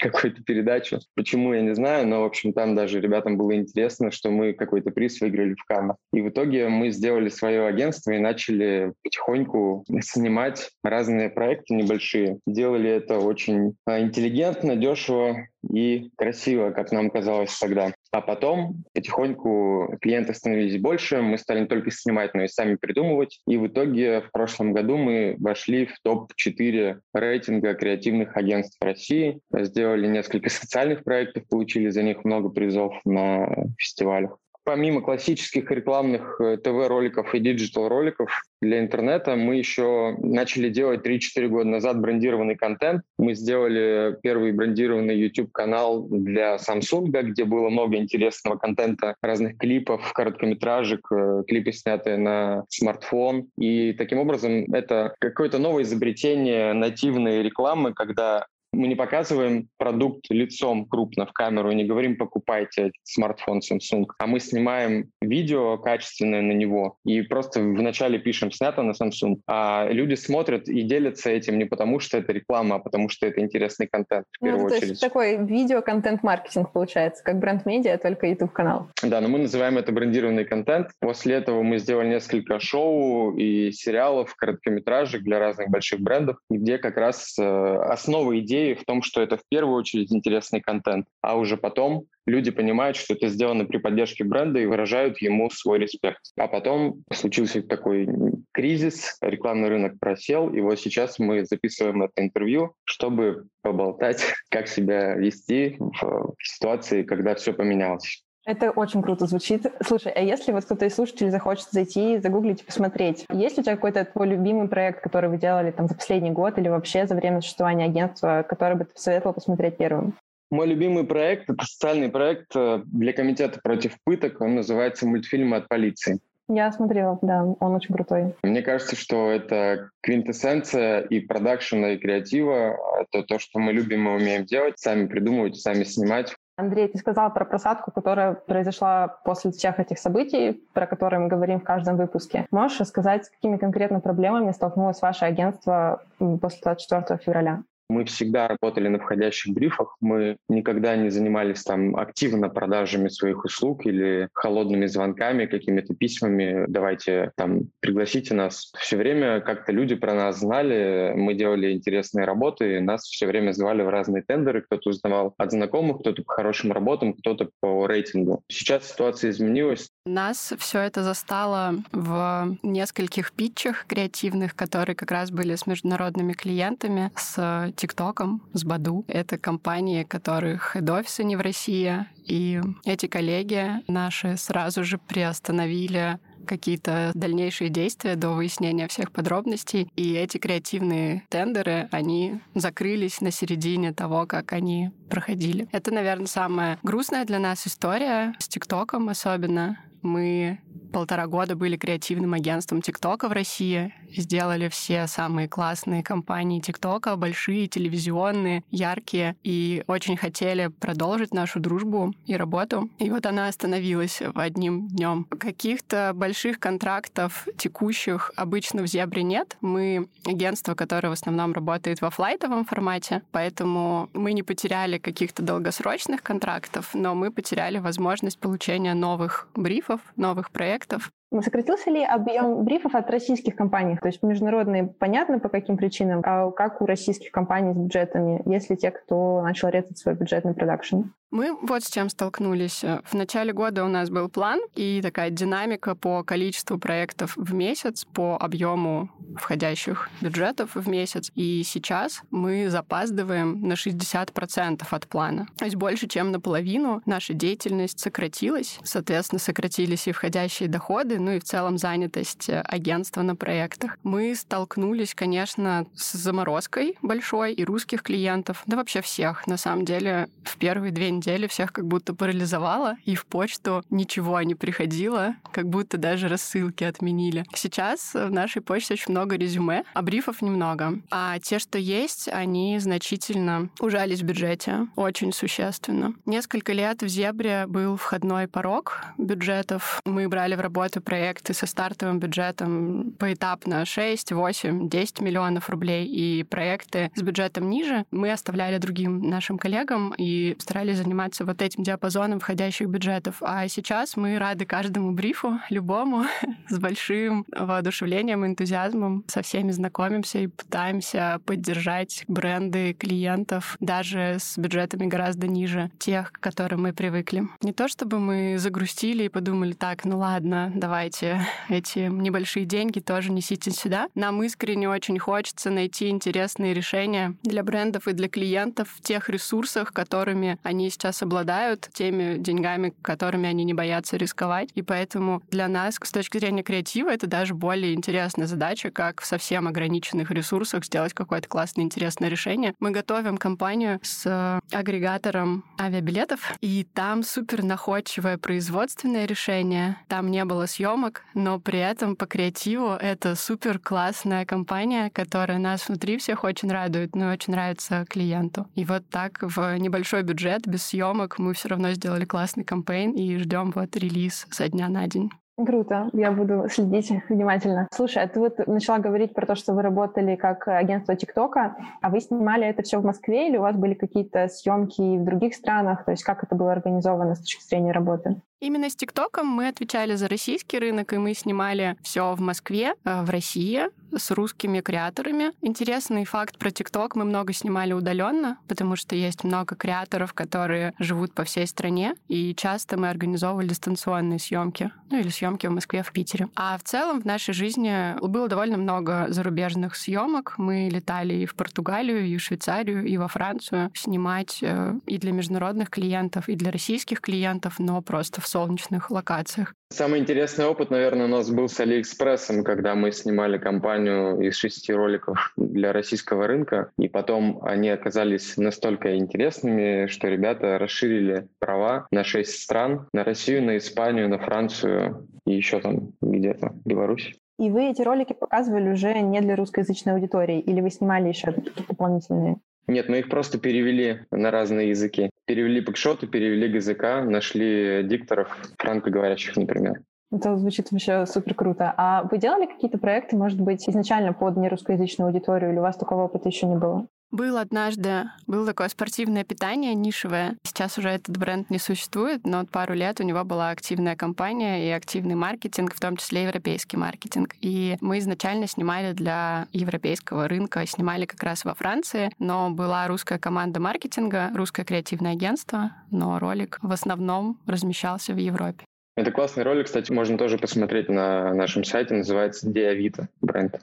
какую-то 0.00 0.42
передачу. 0.42 0.98
Почему, 1.14 1.54
я 1.54 1.62
не 1.62 1.74
знаю, 1.74 2.06
но, 2.06 2.22
в 2.22 2.24
общем, 2.24 2.52
там 2.52 2.74
даже 2.74 3.00
ребятам 3.00 3.36
было 3.36 3.54
интересно, 3.54 4.10
что 4.10 4.30
мы 4.30 4.52
какой-то 4.52 4.90
приз 4.90 5.20
выиграли 5.20 5.54
в 5.54 5.64
Каннах. 5.64 5.96
И 6.12 6.20
в 6.20 6.28
итоге 6.28 6.68
мы 6.68 6.90
сделали 6.90 7.28
свое 7.28 7.66
агентство 7.66 8.10
и 8.10 8.18
начали 8.18 8.92
потихоньку 9.02 9.84
снимать 10.00 10.70
разные 10.82 11.30
проекты 11.30 11.74
небольшие. 11.74 12.38
Делали 12.46 12.90
это 12.90 13.18
очень 13.18 13.74
а, 13.86 14.00
интеллигентно, 14.00 14.76
дешево, 14.76 15.46
и 15.70 16.10
красиво, 16.16 16.70
как 16.70 16.92
нам 16.92 17.10
казалось 17.10 17.56
тогда. 17.58 17.92
А 18.10 18.22
потом 18.22 18.84
потихоньку 18.94 19.98
клиенты 20.00 20.32
становились 20.32 20.80
больше, 20.80 21.20
мы 21.20 21.36
стали 21.36 21.60
не 21.60 21.66
только 21.66 21.90
снимать, 21.90 22.32
но 22.34 22.44
и 22.44 22.48
сами 22.48 22.76
придумывать. 22.76 23.40
И 23.46 23.58
в 23.58 23.66
итоге 23.66 24.22
в 24.22 24.30
прошлом 24.32 24.72
году 24.72 24.96
мы 24.96 25.36
вошли 25.38 25.86
в 25.86 25.98
топ-4 26.02 27.00
рейтинга 27.12 27.74
креативных 27.74 28.36
агентств 28.36 28.78
России, 28.80 29.40
сделали 29.52 30.06
несколько 30.06 30.48
социальных 30.48 31.04
проектов, 31.04 31.46
получили 31.48 31.90
за 31.90 32.02
них 32.02 32.24
много 32.24 32.48
призов 32.48 32.94
на 33.04 33.48
фестивалях 33.78 34.38
помимо 34.68 35.00
классических 35.00 35.70
рекламных 35.70 36.38
э, 36.42 36.58
ТВ-роликов 36.58 37.34
и 37.34 37.40
digital-роликов 37.40 38.28
для 38.60 38.80
интернета, 38.80 39.34
мы 39.34 39.56
еще 39.56 40.14
начали 40.18 40.68
делать 40.68 41.06
3-4 41.06 41.48
года 41.48 41.70
назад 41.70 41.98
брендированный 41.98 42.54
контент. 42.54 43.00
Мы 43.18 43.32
сделали 43.32 44.18
первый 44.22 44.52
брендированный 44.52 45.16
YouTube-канал 45.16 46.06
для 46.10 46.56
Samsung, 46.56 47.06
где 47.06 47.46
было 47.46 47.70
много 47.70 47.96
интересного 47.96 48.58
контента, 48.58 49.14
разных 49.22 49.56
клипов, 49.56 50.12
короткометражек, 50.12 51.00
э, 51.12 51.44
клипы, 51.48 51.72
снятые 51.72 52.18
на 52.18 52.64
смартфон. 52.68 53.48
И 53.56 53.94
таким 53.94 54.18
образом 54.18 54.70
это 54.74 55.14
какое-то 55.18 55.56
новое 55.56 55.84
изобретение 55.84 56.74
нативной 56.74 57.42
рекламы, 57.42 57.94
когда 57.94 58.44
мы 58.72 58.86
не 58.86 58.94
показываем 58.94 59.68
продукт 59.76 60.26
лицом 60.30 60.86
крупно 60.86 61.26
в 61.26 61.32
камеру, 61.32 61.72
не 61.72 61.84
говорим 61.84 62.16
покупайте 62.16 62.92
смартфон 63.02 63.60
Samsung, 63.60 64.06
а 64.18 64.26
мы 64.26 64.40
снимаем 64.40 65.10
видео 65.20 65.78
качественное 65.78 66.42
на 66.42 66.52
него 66.52 66.96
и 67.04 67.22
просто 67.22 67.60
вначале 67.60 68.18
пишем 68.18 68.52
снято 68.52 68.82
на 68.82 68.92
Samsung, 68.92 69.40
а 69.46 69.88
люди 69.90 70.14
смотрят 70.14 70.68
и 70.68 70.82
делятся 70.82 71.30
этим 71.30 71.58
не 71.58 71.64
потому, 71.64 72.00
что 72.00 72.18
это 72.18 72.32
реклама, 72.32 72.76
а 72.76 72.78
потому 72.78 73.08
что 73.08 73.26
это 73.26 73.40
интересный 73.40 73.86
контент 73.86 74.26
в 74.38 74.42
ну, 74.42 74.46
первую 74.46 74.64
ну, 74.64 74.68
то 74.68 74.76
очередь. 74.76 74.90
есть 74.90 75.00
такой 75.00 75.36
видео-контент-маркетинг 75.44 76.72
получается, 76.72 77.22
как 77.24 77.38
бренд-медиа, 77.38 77.98
только 77.98 78.26
YouTube-канал. 78.26 78.88
Да, 79.02 79.20
но 79.20 79.28
мы 79.28 79.38
называем 79.38 79.78
это 79.78 79.92
брендированный 79.92 80.44
контент. 80.44 80.90
После 81.00 81.34
этого 81.34 81.62
мы 81.62 81.78
сделали 81.78 82.08
несколько 82.08 82.60
шоу 82.60 83.36
и 83.36 83.72
сериалов, 83.72 84.34
короткометражек 84.36 85.22
для 85.22 85.38
разных 85.38 85.68
больших 85.68 86.00
брендов, 86.00 86.36
где 86.50 86.78
как 86.78 86.96
раз 86.96 87.36
э, 87.38 87.42
основа 87.42 88.38
идеи 88.40 88.57
идеи 88.58 88.74
в 88.74 88.84
том, 88.84 89.02
что 89.02 89.20
это 89.20 89.36
в 89.36 89.42
первую 89.48 89.76
очередь 89.76 90.12
интересный 90.12 90.60
контент, 90.60 91.06
а 91.22 91.36
уже 91.36 91.56
потом 91.56 92.04
люди 92.26 92.50
понимают, 92.50 92.96
что 92.96 93.14
это 93.14 93.28
сделано 93.28 93.64
при 93.64 93.78
поддержке 93.78 94.24
бренда 94.24 94.60
и 94.60 94.66
выражают 94.66 95.20
ему 95.22 95.50
свой 95.50 95.78
респект. 95.78 96.20
А 96.36 96.46
потом 96.46 97.02
случился 97.12 97.62
такой 97.62 98.08
кризис, 98.52 99.16
рекламный 99.20 99.68
рынок 99.68 99.98
просел, 99.98 100.52
и 100.52 100.60
вот 100.60 100.78
сейчас 100.78 101.18
мы 101.18 101.44
записываем 101.44 102.02
это 102.02 102.22
интервью, 102.22 102.74
чтобы 102.84 103.46
поболтать, 103.62 104.22
как 104.50 104.68
себя 104.68 105.14
вести 105.14 105.76
в 105.78 106.34
ситуации, 106.42 107.02
когда 107.02 107.34
все 107.34 107.52
поменялось. 107.52 108.24
Это 108.48 108.70
очень 108.70 109.02
круто 109.02 109.26
звучит. 109.26 109.66
Слушай, 109.86 110.10
а 110.10 110.22
если 110.22 110.52
вот 110.52 110.64
кто-то 110.64 110.86
из 110.86 110.94
слушателей 110.94 111.30
захочет 111.30 111.68
зайти, 111.70 112.16
загуглить, 112.16 112.64
посмотреть, 112.64 113.26
есть 113.30 113.58
ли 113.58 113.60
у 113.60 113.62
тебя 113.62 113.74
какой-то 113.74 114.06
твой 114.06 114.28
любимый 114.28 114.68
проект, 114.68 115.02
который 115.02 115.28
вы 115.28 115.36
делали 115.36 115.70
там 115.70 115.86
за 115.86 115.94
последний 115.94 116.30
год 116.30 116.56
или 116.56 116.68
вообще 116.68 117.06
за 117.06 117.14
время 117.14 117.42
существования 117.42 117.84
агентства, 117.84 118.46
который 118.48 118.78
бы 118.78 118.86
ты 118.86 118.94
посоветовал 118.94 119.34
посмотреть 119.34 119.76
первым? 119.76 120.14
Мой 120.50 120.66
любимый 120.66 121.04
проект— 121.04 121.42
это 121.50 121.62
социальный 121.66 122.08
проект 122.08 122.56
э, 122.56 122.80
для 122.86 123.12
комитета 123.12 123.60
против 123.62 123.98
пыток. 124.02 124.40
Он 124.40 124.54
называется 124.54 125.06
«Мультфильмы 125.06 125.58
от 125.58 125.68
полиции». 125.68 126.18
Я 126.48 126.72
смотрела, 126.72 127.18
да, 127.20 127.44
он 127.44 127.74
очень 127.74 127.94
крутой. 127.94 128.34
Мне 128.42 128.62
кажется, 128.62 128.96
что 128.96 129.30
это 129.30 129.90
квинтэссенция 130.00 131.00
и 131.00 131.20
продакшена, 131.20 131.90
и 131.90 131.98
креатива. 131.98 132.78
Это 132.98 133.24
то, 133.24 133.38
что 133.38 133.58
мы 133.58 133.74
любим 133.74 134.08
и 134.08 134.12
умеем 134.12 134.46
делать, 134.46 134.78
сами 134.78 135.06
придумывать, 135.06 135.56
сами 135.56 135.84
снимать. 135.84 136.34
Андрей, 136.58 136.88
ты 136.88 136.98
сказал 136.98 137.32
про 137.32 137.44
просадку, 137.44 137.92
которая 137.92 138.34
произошла 138.34 139.06
после 139.24 139.52
всех 139.52 139.78
этих 139.78 139.98
событий, 139.98 140.60
про 140.72 140.88
которые 140.88 141.20
мы 141.20 141.28
говорим 141.28 141.60
в 141.60 141.64
каждом 141.64 141.96
выпуске. 141.96 142.46
Можешь 142.50 142.80
рассказать, 142.80 143.26
с 143.26 143.30
какими 143.30 143.56
конкретно 143.58 144.00
проблемами 144.00 144.50
столкнулось 144.50 145.00
ваше 145.00 145.24
агентство 145.24 146.02
после 146.18 146.60
24 146.64 147.20
февраля? 147.24 147.62
Мы 147.88 148.04
всегда 148.04 148.48
работали 148.48 148.88
на 148.88 148.98
входящих 148.98 149.54
брифах, 149.54 149.96
мы 150.00 150.36
никогда 150.48 150.94
не 150.96 151.08
занимались 151.08 151.62
там 151.62 151.96
активно 151.96 152.48
продажами 152.48 153.08
своих 153.08 153.44
услуг 153.44 153.86
или 153.86 154.28
холодными 154.34 154.86
звонками, 154.86 155.46
какими-то 155.46 155.94
письмами, 155.94 156.66
давайте 156.68 157.32
там 157.36 157.70
пригласите 157.80 158.34
нас. 158.34 158.70
Все 158.78 158.96
время 158.96 159.40
как-то 159.40 159.72
люди 159.72 159.94
про 159.94 160.14
нас 160.14 160.40
знали, 160.40 161.12
мы 161.16 161.34
делали 161.34 161.72
интересные 161.72 162.26
работы, 162.26 162.80
нас 162.80 163.04
все 163.04 163.26
время 163.26 163.52
звали 163.52 163.82
в 163.82 163.88
разные 163.88 164.22
тендеры, 164.22 164.62
кто-то 164.62 164.90
узнавал 164.90 165.34
от 165.38 165.50
знакомых, 165.50 166.00
кто-то 166.00 166.22
по 166.22 166.32
хорошим 166.34 166.72
работам, 166.72 167.14
кто-то 167.14 167.50
по 167.60 167.86
рейтингу. 167.86 168.42
Сейчас 168.48 168.90
ситуация 168.90 169.30
изменилась. 169.30 169.88
Нас 170.08 170.54
все 170.58 170.80
это 170.80 171.02
застало 171.02 171.82
в 171.92 172.56
нескольких 172.62 173.32
питчах 173.32 173.84
креативных, 173.86 174.56
которые 174.56 174.96
как 174.96 175.10
раз 175.10 175.30
были 175.30 175.54
с 175.54 175.66
международными 175.66 176.32
клиентами, 176.32 177.12
с 177.14 177.72
ТикТоком, 177.76 178.42
с 178.54 178.64
Баду. 178.64 179.04
Это 179.06 179.36
компании, 179.36 180.04
которых 180.04 180.72
хед-офисы 180.72 181.24
не 181.24 181.36
в 181.36 181.40
России. 181.42 182.06
И 182.24 182.58
эти 182.86 183.06
коллеги 183.06 183.82
наши 183.86 184.38
сразу 184.38 184.82
же 184.82 184.96
приостановили 184.96 186.18
какие-то 186.46 187.12
дальнейшие 187.14 187.68
действия 187.68 188.16
до 188.16 188.30
выяснения 188.30 188.88
всех 188.88 189.12
подробностей. 189.12 189.92
И 189.96 190.14
эти 190.14 190.38
креативные 190.38 191.24
тендеры, 191.28 191.88
они 191.92 192.40
закрылись 192.54 193.20
на 193.20 193.30
середине 193.30 193.92
того, 193.92 194.24
как 194.26 194.54
они 194.54 194.90
проходили. 195.10 195.68
Это, 195.72 195.92
наверное, 195.92 196.26
самая 196.26 196.78
грустная 196.82 197.26
для 197.26 197.38
нас 197.38 197.66
история 197.66 198.34
с 198.38 198.48
ТикТоком 198.48 199.10
особенно. 199.10 199.78
Мы 200.02 200.58
полтора 200.92 201.26
года 201.26 201.54
были 201.54 201.76
креативным 201.76 202.34
агентством 202.34 202.82
ТикТока 202.82 203.28
в 203.28 203.32
России, 203.32 203.92
сделали 204.10 204.68
все 204.68 205.06
самые 205.06 205.48
классные 205.48 206.02
компании 206.02 206.60
ТикТока, 206.60 207.16
большие, 207.16 207.68
телевизионные, 207.68 208.64
яркие, 208.70 209.36
и 209.42 209.84
очень 209.86 210.16
хотели 210.16 210.68
продолжить 210.68 211.34
нашу 211.34 211.60
дружбу 211.60 212.14
и 212.26 212.36
работу. 212.36 212.88
И 212.98 213.10
вот 213.10 213.26
она 213.26 213.48
остановилась 213.48 214.20
в 214.20 214.38
одним 214.38 214.88
днем. 214.88 215.24
Каких-то 215.24 216.12
больших 216.14 216.58
контрактов 216.58 217.46
текущих 217.56 218.32
обычно 218.36 218.82
в 218.82 218.86
Зебре 218.86 219.22
нет. 219.22 219.56
Мы 219.60 220.08
агентство, 220.24 220.74
которое 220.74 221.08
в 221.08 221.12
основном 221.12 221.52
работает 221.52 222.00
во 222.00 222.10
флайтовом 222.10 222.64
формате, 222.64 223.22
поэтому 223.30 224.08
мы 224.12 224.32
не 224.32 224.42
потеряли 224.42 224.98
каких-то 224.98 225.42
долгосрочных 225.42 226.22
контрактов, 226.22 226.90
но 226.94 227.14
мы 227.14 227.30
потеряли 227.30 227.78
возможность 227.78 228.38
получения 228.38 228.94
новых 228.94 229.48
брифов, 229.54 229.87
новых 230.16 230.50
проектов. 230.50 231.12
Сократился 231.42 231.90
ли 231.90 232.02
объем 232.02 232.64
брифов 232.64 232.94
от 232.94 233.10
российских 233.10 233.54
компаний? 233.54 233.98
То 234.00 234.08
есть 234.08 234.22
международные 234.22 234.86
понятно 234.86 235.38
по 235.38 235.48
каким 235.48 235.76
причинам, 235.76 236.22
а 236.24 236.50
как 236.50 236.80
у 236.80 236.86
российских 236.86 237.30
компаний 237.30 237.74
с 237.74 237.76
бюджетами, 237.76 238.42
если 238.46 238.76
те, 238.76 238.90
кто 238.90 239.42
начал 239.42 239.68
резать 239.68 239.98
свой 239.98 240.14
бюджетный 240.14 240.54
продакшн? 240.54 241.02
Мы 241.30 241.54
вот 241.60 241.84
с 241.84 241.90
чем 241.90 242.08
столкнулись. 242.08 242.82
В 243.04 243.12
начале 243.12 243.52
года 243.52 243.84
у 243.84 243.88
нас 243.88 244.08
был 244.08 244.30
план 244.30 244.60
и 244.74 245.00
такая 245.02 245.28
динамика 245.28 245.94
по 245.94 246.24
количеству 246.24 246.78
проектов 246.78 247.36
в 247.36 247.52
месяц, 247.52 248.06
по 248.06 248.38
объему 248.38 249.10
входящих 249.36 250.08
бюджетов 250.22 250.74
в 250.74 250.88
месяц. 250.88 251.30
И 251.34 251.62
сейчас 251.64 252.22
мы 252.30 252.70
запаздываем 252.70 253.60
на 253.60 253.74
60% 253.74 254.86
от 254.90 255.06
плана. 255.06 255.48
То 255.58 255.66
есть 255.66 255.76
больше, 255.76 256.08
чем 256.08 256.32
наполовину 256.32 257.02
наша 257.04 257.34
деятельность 257.34 258.00
сократилась. 258.00 258.78
Соответственно, 258.82 259.38
сократились 259.38 260.08
и 260.08 260.12
входящие 260.12 260.70
доходы, 260.70 261.17
ну 261.18 261.32
и 261.32 261.38
в 261.38 261.44
целом 261.44 261.78
занятость 261.78 262.48
агентства 262.48 263.22
на 263.22 263.36
проектах. 263.36 263.98
Мы 264.02 264.34
столкнулись, 264.34 265.14
конечно, 265.14 265.86
с 265.94 266.12
заморозкой 266.12 266.96
большой 267.02 267.52
и 267.52 267.64
русских 267.64 268.02
клиентов, 268.02 268.62
да 268.66 268.76
вообще 268.76 269.00
всех. 269.00 269.46
На 269.46 269.56
самом 269.56 269.84
деле, 269.84 270.28
в 270.44 270.56
первые 270.56 270.92
две 270.92 271.10
недели 271.10 271.46
всех 271.46 271.72
как 271.72 271.86
будто 271.86 272.14
парализовало, 272.14 272.96
и 273.04 273.14
в 273.14 273.26
почту 273.26 273.84
ничего 273.90 274.40
не 274.42 274.54
приходило, 274.54 275.34
как 275.52 275.68
будто 275.68 275.98
даже 275.98 276.28
рассылки 276.28 276.84
отменили. 276.84 277.44
Сейчас 277.54 278.14
в 278.14 278.30
нашей 278.30 278.62
почте 278.62 278.94
очень 278.94 279.12
много 279.12 279.36
резюме, 279.36 279.84
а 279.94 280.02
брифов 280.02 280.42
немного. 280.42 281.00
А 281.10 281.38
те, 281.38 281.58
что 281.58 281.78
есть, 281.78 282.28
они 282.28 282.78
значительно 282.78 283.68
ужались 283.80 284.20
в 284.20 284.24
бюджете, 284.24 284.88
очень 284.96 285.32
существенно. 285.32 286.14
Несколько 286.26 286.72
лет 286.72 287.02
в 287.02 287.08
Зебре 287.08 287.66
был 287.66 287.96
входной 287.96 288.48
порог 288.48 289.04
бюджетов. 289.16 290.00
Мы 290.04 290.28
брали 290.28 290.54
в 290.54 290.60
работу 290.60 291.00
проекты 291.08 291.54
со 291.54 291.66
стартовым 291.66 292.18
бюджетом 292.18 293.14
поэтапно 293.18 293.86
6, 293.86 294.32
8, 294.32 294.90
10 294.90 295.20
миллионов 295.22 295.70
рублей, 295.70 296.06
и 296.06 296.42
проекты 296.42 297.10
с 297.14 297.22
бюджетом 297.22 297.70
ниже 297.70 298.04
мы 298.10 298.30
оставляли 298.30 298.76
другим 298.76 299.22
нашим 299.22 299.56
коллегам 299.56 300.12
и 300.18 300.54
старались 300.58 300.98
заниматься 300.98 301.46
вот 301.46 301.62
этим 301.62 301.82
диапазоном 301.82 302.40
входящих 302.40 302.88
бюджетов. 302.88 303.36
А 303.40 303.66
сейчас 303.68 304.18
мы 304.18 304.38
рады 304.38 304.66
каждому 304.66 305.12
брифу, 305.12 305.58
любому, 305.70 306.26
с 306.68 306.78
большим 306.78 307.46
воодушевлением, 307.56 308.44
энтузиазмом, 308.44 309.24
со 309.28 309.40
всеми 309.40 309.70
знакомимся 309.70 310.40
и 310.40 310.48
пытаемся 310.48 311.40
поддержать 311.46 312.24
бренды 312.28 312.92
клиентов 312.92 313.78
даже 313.80 314.36
с 314.38 314.58
бюджетами 314.58 315.06
гораздо 315.06 315.46
ниже 315.46 315.90
тех, 315.98 316.32
к 316.32 316.40
которым 316.40 316.82
мы 316.82 316.92
привыкли. 316.92 317.48
Не 317.62 317.72
то 317.72 317.88
чтобы 317.88 318.18
мы 318.18 318.58
загрустили 318.58 319.24
и 319.24 319.28
подумали, 319.30 319.72
так, 319.72 320.04
ну 320.04 320.18
ладно, 320.18 320.70
давайте 320.98 321.46
эти 321.68 322.00
небольшие 322.10 322.66
деньги 322.66 322.98
тоже 322.98 323.30
несите 323.30 323.70
сюда. 323.70 324.08
Нам 324.16 324.42
искренне 324.42 324.88
очень 324.88 325.16
хочется 325.16 325.70
найти 325.70 326.08
интересные 326.08 326.74
решения 326.74 327.36
для 327.44 327.62
брендов 327.62 328.08
и 328.08 328.12
для 328.14 328.28
клиентов 328.28 328.88
в 328.96 329.00
тех 329.00 329.28
ресурсах, 329.28 329.92
которыми 329.92 330.58
они 330.64 330.90
сейчас 330.90 331.22
обладают 331.22 331.88
теми 331.92 332.36
деньгами, 332.38 332.92
которыми 333.00 333.48
они 333.48 333.62
не 333.62 333.74
боятся 333.74 334.16
рисковать. 334.16 334.70
И 334.74 334.82
поэтому 334.82 335.40
для 335.52 335.68
нас, 335.68 336.00
с 336.02 336.10
точки 336.10 336.38
зрения 336.38 336.64
креатива, 336.64 337.10
это 337.10 337.28
даже 337.28 337.54
более 337.54 337.94
интересная 337.94 338.48
задача, 338.48 338.90
как 338.90 339.20
в 339.20 339.24
совсем 339.26 339.68
ограниченных 339.68 340.32
ресурсах 340.32 340.84
сделать 340.84 341.14
какое-то 341.14 341.46
классное, 341.46 341.84
интересное 341.84 342.28
решение. 342.28 342.74
Мы 342.80 342.90
готовим 342.90 343.38
компанию 343.38 344.00
с 344.02 344.60
агрегатором 344.72 345.64
авиабилетов, 345.80 346.54
и 346.60 346.82
там 346.92 347.22
супер 347.22 347.62
находчивое 347.62 348.36
производственное 348.36 349.26
решение. 349.26 349.96
Там 350.08 350.28
не 350.32 350.44
было 350.44 350.66
съемок, 350.66 350.87
но 351.34 351.60
при 351.60 351.78
этом 351.78 352.16
по 352.16 352.26
креативу 352.26 352.90
это 352.90 353.34
супер 353.34 353.78
классная 353.78 354.44
компания, 354.46 355.10
которая 355.10 355.58
нас 355.58 355.88
внутри 355.88 356.18
всех 356.18 356.44
очень 356.44 356.70
радует, 356.70 357.14
но 357.14 357.30
очень 357.30 357.52
нравится 357.52 358.06
клиенту. 358.08 358.66
И 358.74 358.84
вот 358.84 359.08
так 359.08 359.38
в 359.40 359.76
небольшой 359.78 360.22
бюджет, 360.22 360.66
без 360.66 360.84
съемок, 360.84 361.38
мы 361.38 361.54
все 361.54 361.68
равно 361.68 361.92
сделали 361.92 362.24
классный 362.24 362.64
кампейн 362.64 363.12
и 363.12 363.36
ждем 363.38 363.72
вот 363.74 363.96
релиз 363.96 364.46
со 364.50 364.68
дня 364.68 364.88
на 364.88 365.06
день. 365.06 365.30
Круто, 365.64 366.08
я 366.12 366.30
буду 366.30 366.68
следить 366.70 367.10
внимательно. 367.28 367.88
Слушай, 367.92 368.22
а 368.22 368.28
ты 368.28 368.38
вот 368.38 368.64
начала 368.68 368.98
говорить 368.98 369.34
про 369.34 369.44
то, 369.44 369.56
что 369.56 369.74
вы 369.74 369.82
работали 369.82 370.36
как 370.36 370.68
агентство 370.68 371.16
ТикТока, 371.16 371.76
а 372.00 372.10
вы 372.10 372.20
снимали 372.20 372.64
это 372.66 372.82
все 372.82 373.00
в 373.00 373.04
Москве 373.04 373.48
или 373.48 373.56
у 373.56 373.62
вас 373.62 373.74
были 373.74 373.94
какие-то 373.94 374.46
съемки 374.48 375.18
в 375.18 375.24
других 375.24 375.54
странах? 375.54 376.04
То 376.04 376.12
есть 376.12 376.22
как 376.22 376.44
это 376.44 376.54
было 376.54 376.70
организовано 376.70 377.34
с 377.34 377.40
точки 377.40 377.64
зрения 377.64 377.90
работы? 377.90 378.36
Именно 378.60 378.90
с 378.90 378.96
ТикТоком 378.96 379.46
мы 379.46 379.68
отвечали 379.68 380.16
за 380.16 380.26
российский 380.26 380.80
рынок, 380.80 381.12
и 381.12 381.18
мы 381.18 381.32
снимали 381.34 381.96
все 382.02 382.34
в 382.34 382.40
Москве, 382.40 382.94
э, 383.04 383.22
в 383.22 383.30
России, 383.30 383.82
с 384.16 384.30
русскими 384.32 384.80
креаторами. 384.80 385.52
Интересный 385.60 386.24
факт 386.24 386.58
про 386.58 386.70
ТикТок. 386.70 387.14
Мы 387.14 387.24
много 387.24 387.52
снимали 387.52 387.92
удаленно, 387.92 388.58
потому 388.66 388.96
что 388.96 389.14
есть 389.14 389.44
много 389.44 389.76
креаторов, 389.76 390.32
которые 390.32 390.94
живут 390.98 391.34
по 391.34 391.44
всей 391.44 391.66
стране, 391.68 392.14
и 392.26 392.54
часто 392.54 392.98
мы 392.98 393.10
организовывали 393.10 393.68
дистанционные 393.68 394.40
съемки, 394.40 394.90
ну 395.10 395.18
или 395.18 395.28
съемки 395.28 395.47
в 395.56 395.70
Москве, 395.70 396.02
в 396.02 396.12
Питере. 396.12 396.48
А 396.54 396.76
в 396.76 396.82
целом 396.82 397.20
в 397.20 397.24
нашей 397.24 397.54
жизни 397.54 398.18
было 398.20 398.48
довольно 398.48 398.76
много 398.76 399.26
зарубежных 399.28 399.96
съемок. 399.96 400.54
Мы 400.58 400.88
летали 400.90 401.34
и 401.34 401.46
в 401.46 401.54
Португалию, 401.54 402.26
и 402.26 402.36
в 402.36 402.42
Швейцарию, 402.42 403.06
и 403.06 403.16
во 403.16 403.28
Францию 403.28 403.90
снимать 403.94 404.58
э, 404.62 404.94
и 405.06 405.18
для 405.18 405.32
международных 405.32 405.90
клиентов, 405.90 406.48
и 406.48 406.56
для 406.56 406.70
российских 406.70 407.20
клиентов, 407.20 407.78
но 407.78 408.02
просто 408.02 408.40
в 408.40 408.46
солнечных 408.46 409.10
локациях. 409.10 409.74
Самый 409.90 410.20
интересный 410.20 410.66
опыт, 410.66 410.90
наверное, 410.90 411.26
у 411.26 411.30
нас 411.30 411.50
был 411.50 411.68
с 411.68 411.80
Алиэкспрессом, 411.80 412.62
когда 412.62 412.94
мы 412.94 413.10
снимали 413.10 413.56
кампанию 413.56 414.38
из 414.38 414.54
шести 414.54 414.92
роликов 414.92 415.52
для 415.56 415.92
российского 415.92 416.46
рынка, 416.46 416.90
и 416.98 417.08
потом 417.08 417.60
они 417.62 417.88
оказались 417.88 418.58
настолько 418.58 419.16
интересными, 419.16 420.06
что 420.06 420.28
ребята 420.28 420.78
расширили 420.78 421.48
права 421.58 422.06
на 422.10 422.22
шесть 422.22 422.60
стран, 422.60 423.08
на 423.14 423.24
Россию, 423.24 423.64
на 423.64 423.78
Испанию, 423.78 424.28
на 424.28 424.38
Францию 424.38 425.26
и 425.46 425.54
еще 425.54 425.80
там 425.80 426.12
где-то 426.20 426.74
Беларусь. 426.84 427.34
И 427.58 427.70
вы 427.70 427.90
эти 427.90 428.02
ролики 428.02 428.34
показывали 428.34 428.90
уже 428.90 429.18
не 429.20 429.40
для 429.40 429.56
русскоязычной 429.56 430.14
аудитории, 430.14 430.60
или 430.60 430.80
вы 430.82 430.90
снимали 430.90 431.28
еще 431.28 431.52
дополнительные? 431.88 432.58
Нет, 432.86 433.08
мы 433.08 433.18
их 433.18 433.28
просто 433.28 433.58
перевели 433.58 434.20
на 434.30 434.50
разные 434.50 434.90
языки. 434.90 435.30
Перевели 435.48 435.80
бэкшоты, 435.80 436.26
перевели 436.26 436.68
ГЗК, 436.68 437.24
нашли 437.24 438.02
дикторов 438.04 438.54
франкоговорящих, 438.76 439.56
например. 439.56 440.02
Это 440.30 440.58
звучит 440.58 440.92
вообще 440.92 441.24
супер 441.24 441.54
круто. 441.54 441.94
А 441.96 442.24
вы 442.30 442.36
делали 442.36 442.66
какие-то 442.66 442.98
проекты, 442.98 443.34
может 443.34 443.58
быть, 443.58 443.88
изначально 443.88 444.34
под 444.34 444.58
нерусскоязычную 444.58 445.28
аудиторию, 445.28 445.70
или 445.70 445.78
у 445.78 445.82
вас 445.82 445.96
такого 445.96 446.24
опыта 446.24 446.50
еще 446.50 446.66
не 446.66 446.76
было? 446.76 447.06
Был 447.30 447.58
однажды, 447.58 448.30
было 448.46 448.64
такое 448.66 448.88
спортивное 448.88 449.44
питание 449.44 449.94
нишевое. 449.94 450.56
Сейчас 450.64 450.96
уже 450.96 451.10
этот 451.10 451.36
бренд 451.36 451.68
не 451.68 451.78
существует, 451.78 452.46
но 452.46 452.64
пару 452.64 452.94
лет 452.94 453.20
у 453.20 453.22
него 453.22 453.44
была 453.44 453.68
активная 453.68 454.16
кампания 454.16 454.88
и 454.88 454.90
активный 454.90 455.34
маркетинг, 455.34 455.94
в 455.94 456.00
том 456.00 456.16
числе 456.16 456.44
европейский 456.44 456.96
маркетинг. 456.96 457.54
И 457.60 457.98
мы 458.00 458.18
изначально 458.18 458.66
снимали 458.66 459.12
для 459.12 459.68
европейского 459.72 460.48
рынка, 460.48 460.86
снимали 460.86 461.26
как 461.26 461.42
раз 461.42 461.66
во 461.66 461.74
Франции, 461.74 462.30
но 462.38 462.70
была 462.70 463.06
русская 463.08 463.38
команда 463.38 463.78
маркетинга, 463.78 464.50
русское 464.54 464.84
креативное 464.84 465.32
агентство, 465.32 465.92
но 466.10 466.38
ролик 466.38 466.78
в 466.80 466.90
основном 466.92 467.60
размещался 467.66 468.32
в 468.32 468.38
Европе. 468.38 468.86
Это 469.16 469.32
классный 469.32 469.64
ролик, 469.64 469.86
кстати, 469.86 470.10
можно 470.12 470.38
тоже 470.38 470.56
посмотреть 470.56 471.10
на 471.10 471.52
нашем 471.52 471.84
сайте, 471.84 472.14
называется 472.14 472.70
Диавита 472.70 473.28
бренд. 473.42 473.78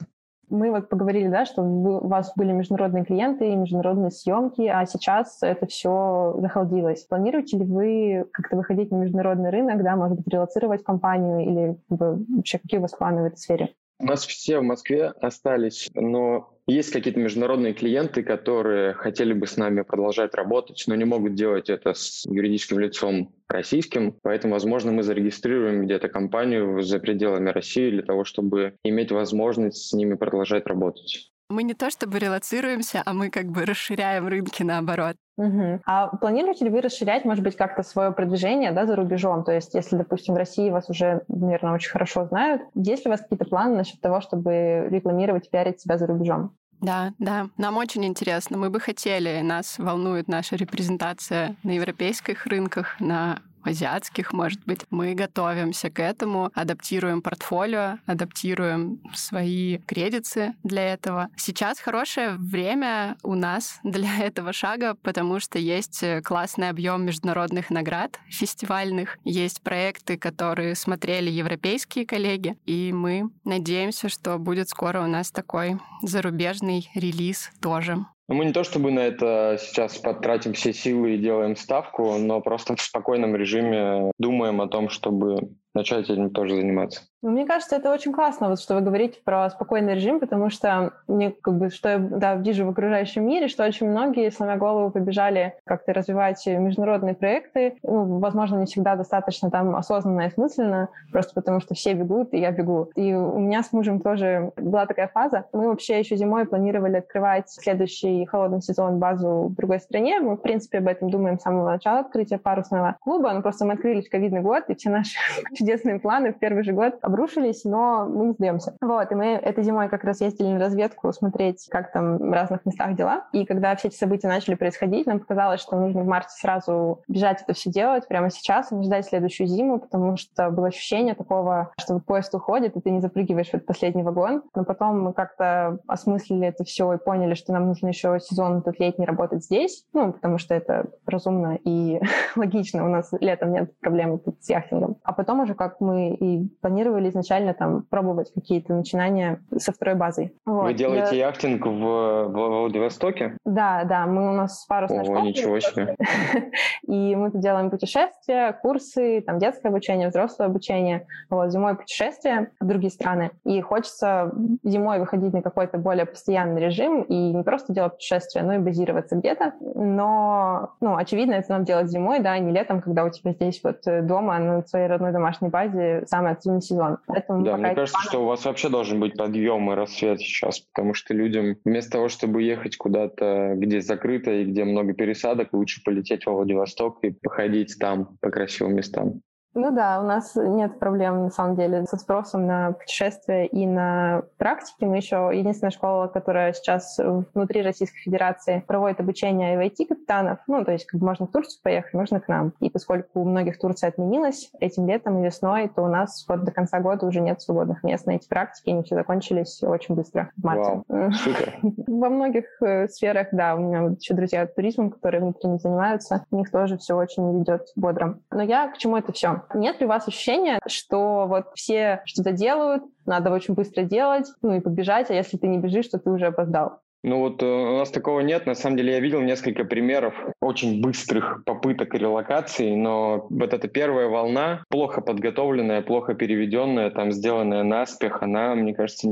Мы 0.48 0.70
вот 0.70 0.88
поговорили, 0.88 1.28
да, 1.28 1.44
что 1.44 1.62
у 1.62 2.06
вас 2.06 2.32
были 2.36 2.52
международные 2.52 3.04
клиенты 3.04 3.48
и 3.50 3.56
международные 3.56 4.10
съемки, 4.10 4.62
а 4.62 4.86
сейчас 4.86 5.42
это 5.42 5.66
все 5.66 6.36
захолдилось. 6.38 7.04
Планируете 7.04 7.58
ли 7.58 7.64
вы 7.64 8.26
как-то 8.32 8.56
выходить 8.56 8.90
на 8.90 8.96
международный 8.96 9.50
рынок, 9.50 9.82
да, 9.82 9.96
может 9.96 10.18
быть, 10.18 10.28
релацировать 10.28 10.84
компанию 10.84 11.40
или 11.40 11.76
вообще 11.88 12.58
какие 12.58 12.78
у 12.78 12.82
вас 12.82 12.92
планы 12.92 13.22
в 13.22 13.24
этой 13.26 13.38
сфере? 13.38 13.74
У 13.98 14.06
нас 14.06 14.26
все 14.26 14.60
в 14.60 14.62
Москве 14.62 15.06
остались, 15.20 15.90
но 15.94 16.55
есть 16.66 16.92
какие-то 16.92 17.20
международные 17.20 17.74
клиенты, 17.74 18.22
которые 18.22 18.94
хотели 18.94 19.32
бы 19.32 19.46
с 19.46 19.56
нами 19.56 19.82
продолжать 19.82 20.34
работать, 20.34 20.82
но 20.86 20.94
не 20.96 21.04
могут 21.04 21.34
делать 21.34 21.70
это 21.70 21.94
с 21.94 22.24
юридическим 22.26 22.78
лицом 22.80 23.34
российским. 23.48 24.16
Поэтому, 24.22 24.54
возможно, 24.54 24.90
мы 24.90 25.02
зарегистрируем 25.02 25.84
где-то 25.84 26.08
компанию 26.08 26.82
за 26.82 26.98
пределами 26.98 27.50
России 27.50 27.90
для 27.90 28.02
того, 28.02 28.24
чтобы 28.24 28.76
иметь 28.82 29.12
возможность 29.12 29.88
с 29.88 29.92
ними 29.92 30.14
продолжать 30.14 30.66
работать. 30.66 31.30
Мы 31.48 31.62
не 31.62 31.74
то 31.74 31.90
чтобы 31.90 32.18
релацируемся, 32.18 33.02
а 33.04 33.12
мы 33.12 33.30
как 33.30 33.46
бы 33.46 33.64
расширяем 33.64 34.26
рынки 34.26 34.62
наоборот. 34.62 35.16
Угу. 35.36 35.80
А 35.84 36.08
планируете 36.16 36.64
ли 36.64 36.70
вы 36.70 36.80
расширять, 36.80 37.24
может 37.24 37.44
быть, 37.44 37.56
как-то 37.56 37.82
свое 37.82 38.10
продвижение 38.10 38.72
да, 38.72 38.86
за 38.86 38.96
рубежом? 38.96 39.44
То 39.44 39.52
есть, 39.52 39.74
если, 39.74 39.96
допустим, 39.96 40.34
в 40.34 40.38
России 40.38 40.70
вас 40.70 40.88
уже, 40.88 41.22
наверное, 41.28 41.74
очень 41.74 41.90
хорошо 41.90 42.24
знают, 42.26 42.62
есть 42.74 43.04
ли 43.04 43.10
у 43.10 43.12
вас 43.12 43.20
какие-то 43.20 43.44
планы 43.44 43.76
насчет 43.76 44.00
того, 44.00 44.20
чтобы 44.20 44.88
рекламировать, 44.90 45.50
пиарить 45.50 45.80
себя 45.80 45.98
за 45.98 46.06
рубежом? 46.06 46.56
Да, 46.80 47.12
да, 47.18 47.48
нам 47.56 47.76
очень 47.76 48.04
интересно. 48.04 48.58
Мы 48.58 48.70
бы 48.70 48.80
хотели, 48.80 49.40
нас 49.40 49.78
волнует 49.78 50.28
наша 50.28 50.56
репрезентация 50.56 51.56
на 51.62 51.70
европейских 51.70 52.46
рынках, 52.46 53.00
на 53.00 53.40
азиатских, 53.66 54.32
может 54.32 54.64
быть. 54.64 54.80
Мы 54.90 55.14
готовимся 55.14 55.90
к 55.90 56.00
этому, 56.00 56.50
адаптируем 56.54 57.22
портфолио, 57.22 57.98
адаптируем 58.06 59.00
свои 59.14 59.78
кредиты 59.78 60.54
для 60.62 60.92
этого. 60.92 61.28
Сейчас 61.36 61.78
хорошее 61.78 62.32
время 62.32 63.16
у 63.22 63.34
нас 63.34 63.78
для 63.84 64.18
этого 64.18 64.52
шага, 64.52 64.94
потому 64.94 65.40
что 65.40 65.58
есть 65.58 66.04
классный 66.24 66.68
объем 66.68 67.04
международных 67.04 67.70
наград 67.70 68.18
фестивальных, 68.28 69.18
есть 69.24 69.62
проекты, 69.62 70.16
которые 70.16 70.74
смотрели 70.74 71.30
европейские 71.30 72.06
коллеги, 72.06 72.56
и 72.66 72.92
мы 72.92 73.30
надеемся, 73.44 74.08
что 74.08 74.38
будет 74.38 74.68
скоро 74.68 75.02
у 75.02 75.06
нас 75.06 75.30
такой 75.30 75.78
зарубежный 76.02 76.90
релиз 76.94 77.50
тоже. 77.60 78.06
Ну, 78.28 78.34
мы 78.34 78.44
не 78.46 78.52
то 78.52 78.64
чтобы 78.64 78.90
на 78.90 79.00
это 79.00 79.56
сейчас 79.60 79.98
потратим 79.98 80.52
все 80.52 80.72
силы 80.72 81.14
и 81.14 81.18
делаем 81.18 81.54
ставку, 81.54 82.18
но 82.18 82.40
просто 82.40 82.74
в 82.74 82.80
спокойном 82.80 83.36
режиме 83.36 84.10
думаем 84.18 84.60
о 84.60 84.66
том, 84.66 84.88
чтобы 84.88 85.54
начать 85.76 86.10
этим 86.10 86.30
тоже 86.30 86.56
заниматься. 86.56 87.02
Ну, 87.22 87.30
мне 87.32 87.44
кажется, 87.46 87.76
это 87.76 87.92
очень 87.92 88.12
классно, 88.12 88.48
вот, 88.48 88.60
что 88.60 88.74
вы 88.74 88.82
говорите 88.82 89.18
про 89.24 89.50
спокойный 89.50 89.94
режим, 89.94 90.20
потому 90.20 90.48
что 90.48 90.92
мне 91.08 91.32
как 91.32 91.58
бы, 91.58 91.70
что 91.70 91.88
я 91.88 91.98
да, 91.98 92.34
вижу 92.36 92.64
в 92.64 92.68
окружающем 92.68 93.26
мире, 93.26 93.48
что 93.48 93.64
очень 93.64 93.88
многие, 93.88 94.30
сломя 94.30 94.56
голову, 94.56 94.90
побежали 94.90 95.54
как-то 95.64 95.92
развивать 95.92 96.46
международные 96.46 97.14
проекты. 97.14 97.78
Ну, 97.82 98.18
возможно, 98.18 98.58
не 98.58 98.66
всегда 98.66 98.94
достаточно 98.96 99.50
там 99.50 99.74
осознанно 99.74 100.28
и 100.28 100.30
смысленно, 100.30 100.88
просто 101.10 101.34
потому 101.34 101.60
что 101.60 101.74
все 101.74 101.94
бегут, 101.94 102.32
и 102.32 102.38
я 102.38 102.52
бегу. 102.52 102.90
И 102.94 103.12
у 103.14 103.40
меня 103.40 103.62
с 103.62 103.72
мужем 103.72 104.00
тоже 104.00 104.52
была 104.56 104.86
такая 104.86 105.08
фаза. 105.08 105.46
Мы 105.52 105.66
вообще 105.68 105.98
еще 105.98 106.16
зимой 106.16 106.46
планировали 106.46 106.98
открывать 106.98 107.50
следующий 107.50 108.24
холодный 108.26 108.62
сезон 108.62 108.98
базу 108.98 109.48
в 109.48 109.54
другой 109.54 109.80
стране. 109.80 110.20
Мы, 110.20 110.36
в 110.36 110.42
принципе, 110.42 110.78
об 110.78 110.86
этом 110.86 111.10
думаем 111.10 111.40
с 111.40 111.42
самого 111.42 111.70
начала 111.70 112.00
открытия 112.00 112.38
парусного 112.38 112.96
клуба, 113.00 113.32
но 113.32 113.42
просто 113.42 113.64
мы 113.64 113.72
открылись 113.72 114.06
в 114.06 114.10
ковидный 114.10 114.42
год, 114.42 114.64
и 114.68 114.74
все 114.74 114.90
наши 114.90 115.18
чудесные 115.66 115.98
планы 115.98 116.32
в 116.32 116.38
первый 116.38 116.62
же 116.62 116.72
год 116.72 116.94
обрушились, 117.02 117.64
но 117.64 118.06
мы 118.06 118.32
сдаемся. 118.34 118.76
Вот, 118.80 119.10
и 119.10 119.14
мы 119.16 119.26
этой 119.32 119.64
зимой 119.64 119.88
как 119.88 120.04
раз 120.04 120.20
ездили 120.20 120.52
на 120.52 120.60
разведку 120.60 121.12
смотреть, 121.12 121.66
как 121.70 121.90
там 121.90 122.18
в 122.18 122.32
разных 122.32 122.64
местах 122.64 122.94
дела. 122.94 123.24
И 123.32 123.44
когда 123.44 123.74
все 123.74 123.88
эти 123.88 123.96
события 123.96 124.28
начали 124.28 124.54
происходить, 124.54 125.06
нам 125.06 125.18
показалось, 125.18 125.60
что 125.60 125.76
нужно 125.76 126.02
в 126.02 126.06
марте 126.06 126.30
сразу 126.30 127.02
бежать 127.08 127.42
это 127.42 127.52
все 127.52 127.70
делать 127.70 128.06
прямо 128.06 128.30
сейчас, 128.30 128.70
и 128.70 128.76
не 128.76 128.84
ждать 128.84 129.06
следующую 129.06 129.48
зиму, 129.48 129.80
потому 129.80 130.16
что 130.16 130.50
было 130.50 130.68
ощущение 130.68 131.16
такого, 131.16 131.72
что 131.80 131.98
поезд 131.98 132.32
уходит, 132.32 132.76
и 132.76 132.80
ты 132.80 132.90
не 132.90 133.00
запрыгиваешь 133.00 133.48
в 133.48 133.54
этот 133.54 133.66
последний 133.66 134.04
вагон. 134.04 134.44
Но 134.54 134.64
потом 134.64 135.02
мы 135.02 135.12
как-то 135.12 135.80
осмыслили 135.88 136.46
это 136.46 136.62
все 136.62 136.92
и 136.92 136.98
поняли, 136.98 137.34
что 137.34 137.52
нам 137.52 137.66
нужно 137.66 137.88
еще 137.88 138.20
сезон 138.20 138.58
этот 138.58 138.78
летний 138.78 139.04
работать 139.04 139.42
здесь, 139.42 139.84
ну, 139.92 140.12
потому 140.12 140.38
что 140.38 140.54
это 140.54 140.86
разумно 141.06 141.58
и 141.64 142.00
логично. 142.36 142.84
У 142.84 142.88
нас 142.88 143.10
летом 143.20 143.52
нет 143.52 143.76
проблем 143.80 144.20
с 144.40 144.48
яхтингом. 144.48 144.98
А 145.02 145.12
потом 145.12 145.40
уже 145.40 145.55
как 145.56 145.80
мы 145.80 146.10
и 146.10 146.48
планировали 146.60 147.08
изначально 147.08 147.54
там 147.54 147.82
пробовать 147.82 148.32
какие-то 148.32 148.74
начинания 148.74 149.40
со 149.56 149.72
второй 149.72 149.94
базой. 149.94 150.32
Вот. 150.44 150.64
Вы 150.64 150.74
делаете 150.74 151.16
Я... 151.16 151.28
яхтинг 151.28 151.66
в, 151.66 151.70
в 151.70 152.60
Владивостоке? 152.60 153.36
Да, 153.44 153.84
да, 153.84 154.06
мы 154.06 154.30
у 154.30 154.32
нас 154.32 154.64
парусная 154.66 155.04
Ого, 155.04 155.20
ничего 155.20 155.60
себе. 155.60 155.96
И 156.86 157.16
мы 157.16 157.30
делаем 157.32 157.70
путешествия, 157.70 158.52
курсы, 158.52 159.20
там 159.20 159.38
детское 159.38 159.68
обучение, 159.68 160.08
взрослое 160.08 160.46
обучение, 160.46 161.06
вот, 161.30 161.50
зимой 161.50 161.76
путешествия 161.76 162.50
в 162.60 162.66
другие 162.66 162.90
страны. 162.90 163.30
И 163.44 163.60
хочется 163.60 164.32
зимой 164.62 164.98
выходить 164.98 165.32
на 165.32 165.42
какой-то 165.42 165.78
более 165.78 166.06
постоянный 166.06 166.60
режим 166.60 167.02
и 167.02 167.32
не 167.32 167.42
просто 167.42 167.72
делать 167.72 167.94
путешествия, 167.94 168.42
но 168.42 168.54
и 168.54 168.58
базироваться 168.58 169.16
где-то. 169.16 169.54
Но, 169.60 170.70
ну, 170.80 170.96
очевидно, 170.96 171.34
это 171.34 171.52
нам 171.52 171.64
делать 171.64 171.88
зимой, 171.88 172.20
да, 172.20 172.32
а 172.32 172.38
не 172.38 172.52
летом, 172.52 172.80
когда 172.80 173.04
у 173.04 173.10
тебя 173.10 173.32
здесь 173.32 173.60
вот 173.62 173.82
дома 174.06 174.38
на 174.38 174.62
своей 174.62 174.86
родной 174.86 175.12
домашней 175.12 175.35
базе 175.40 176.04
самый 176.06 176.32
активный 176.32 176.62
сезон. 176.62 176.98
Поэтому 177.06 177.44
да, 177.44 177.56
мне 177.56 177.74
кажется, 177.74 177.92
планы... 177.92 178.08
что 178.08 178.22
у 178.22 178.26
вас 178.26 178.44
вообще 178.44 178.68
должен 178.68 179.00
быть 179.00 179.16
подъем 179.16 179.70
и 179.70 179.74
рассвет 179.74 180.20
сейчас, 180.20 180.60
потому 180.60 180.94
что 180.94 181.14
людям 181.14 181.56
вместо 181.64 181.92
того, 181.92 182.08
чтобы 182.08 182.42
ехать 182.42 182.76
куда-то, 182.76 183.54
где 183.56 183.80
закрыто 183.80 184.30
и 184.30 184.44
где 184.44 184.64
много 184.64 184.92
пересадок, 184.92 185.52
лучше 185.52 185.82
полететь 185.84 186.26
во 186.26 186.32
Владивосток 186.32 186.98
и 187.02 187.10
походить 187.10 187.76
там 187.78 188.16
по 188.20 188.30
красивым 188.30 188.76
местам. 188.76 189.20
Ну 189.56 189.70
да, 189.74 190.00
у 190.00 190.04
нас 190.04 190.36
нет 190.36 190.78
проблем, 190.78 191.24
на 191.24 191.30
самом 191.30 191.56
деле, 191.56 191.84
со 191.86 191.96
спросом 191.96 192.46
на 192.46 192.72
путешествия 192.72 193.46
и 193.46 193.66
на 193.66 194.22
практики. 194.36 194.84
Мы 194.84 194.96
еще 194.96 195.30
единственная 195.32 195.70
школа, 195.70 196.08
которая 196.08 196.52
сейчас 196.52 197.00
внутри 197.32 197.62
Российской 197.62 198.00
Федерации 198.00 198.62
проводит 198.66 199.00
обучение 199.00 199.56
IT-капитанов. 199.58 200.40
Ну, 200.46 200.62
то 200.62 200.72
есть 200.72 200.84
как 200.84 201.00
бы 201.00 201.06
можно 201.06 201.26
в 201.26 201.30
Турцию 201.30 201.62
поехать, 201.62 201.94
можно 201.94 202.20
к 202.20 202.28
нам. 202.28 202.52
И 202.60 202.68
поскольку 202.68 203.20
у 203.20 203.24
многих 203.24 203.58
Турция 203.58 203.88
отменилась 203.88 204.50
этим 204.60 204.86
летом 204.86 205.22
и 205.22 205.24
весной, 205.24 205.70
то 205.74 205.82
у 205.82 205.88
нас 205.88 206.26
вот 206.28 206.44
до 206.44 206.52
конца 206.52 206.80
года 206.80 207.06
уже 207.06 207.20
нет 207.20 207.40
свободных 207.40 207.82
мест 207.82 208.04
на 208.04 208.12
эти 208.12 208.28
практики. 208.28 208.68
Они 208.68 208.82
все 208.82 208.94
закончились 208.94 209.62
очень 209.62 209.94
быстро 209.94 210.32
в 210.36 210.44
марте. 210.44 210.82
Вау, 210.86 211.12
супер. 211.12 211.54
Во 211.86 212.10
многих 212.10 212.44
э, 212.60 212.88
сферах, 212.88 213.28
да, 213.32 213.54
у 213.54 213.60
меня 213.60 213.94
еще 213.98 214.12
друзья 214.12 214.46
туризмом, 214.46 214.90
которые 214.90 215.22
внутренне 215.22 215.56
занимаются, 215.56 216.26
у 216.30 216.36
них 216.36 216.50
тоже 216.50 216.76
все 216.76 216.94
очень 216.94 217.38
ведет 217.38 217.68
бодро. 217.74 218.18
Но 218.30 218.42
я 218.42 218.70
к 218.70 218.76
чему 218.76 218.98
это 218.98 219.12
все? 219.12 219.45
Нет 219.54 219.80
ли 219.80 219.86
у 219.86 219.88
вас 219.88 220.08
ощущения, 220.08 220.58
что 220.66 221.26
вот 221.26 221.46
все 221.54 222.02
что-то 222.04 222.32
делают, 222.32 222.82
надо 223.04 223.30
очень 223.30 223.54
быстро 223.54 223.82
делать, 223.82 224.26
ну 224.42 224.54
и 224.54 224.60
побежать, 224.60 225.10
а 225.10 225.14
если 225.14 225.36
ты 225.36 225.46
не 225.46 225.58
бежишь, 225.58 225.88
то 225.88 225.98
ты 225.98 226.10
уже 226.10 226.26
опоздал? 226.26 226.80
Ну 227.02 227.20
вот 227.20 227.42
э, 227.42 227.46
у 227.46 227.78
нас 227.78 227.90
такого 227.90 228.20
нет. 228.20 228.46
На 228.46 228.54
самом 228.54 228.76
деле 228.76 228.94
я 228.94 229.00
видел 229.00 229.20
несколько 229.20 229.64
примеров 229.64 230.14
очень 230.40 230.80
быстрых 230.80 231.42
попыток 231.44 231.94
релокации, 231.94 232.74
но 232.74 233.26
вот 233.30 233.52
эта 233.54 233.68
первая 233.68 234.08
волна, 234.08 234.64
плохо 234.70 235.00
подготовленная, 235.00 235.82
плохо 235.82 236.14
переведенная, 236.14 236.90
там 236.90 237.12
сделанная 237.12 237.62
наспех, 237.62 238.22
она, 238.22 238.54
мне 238.54 238.74
кажется, 238.74 239.08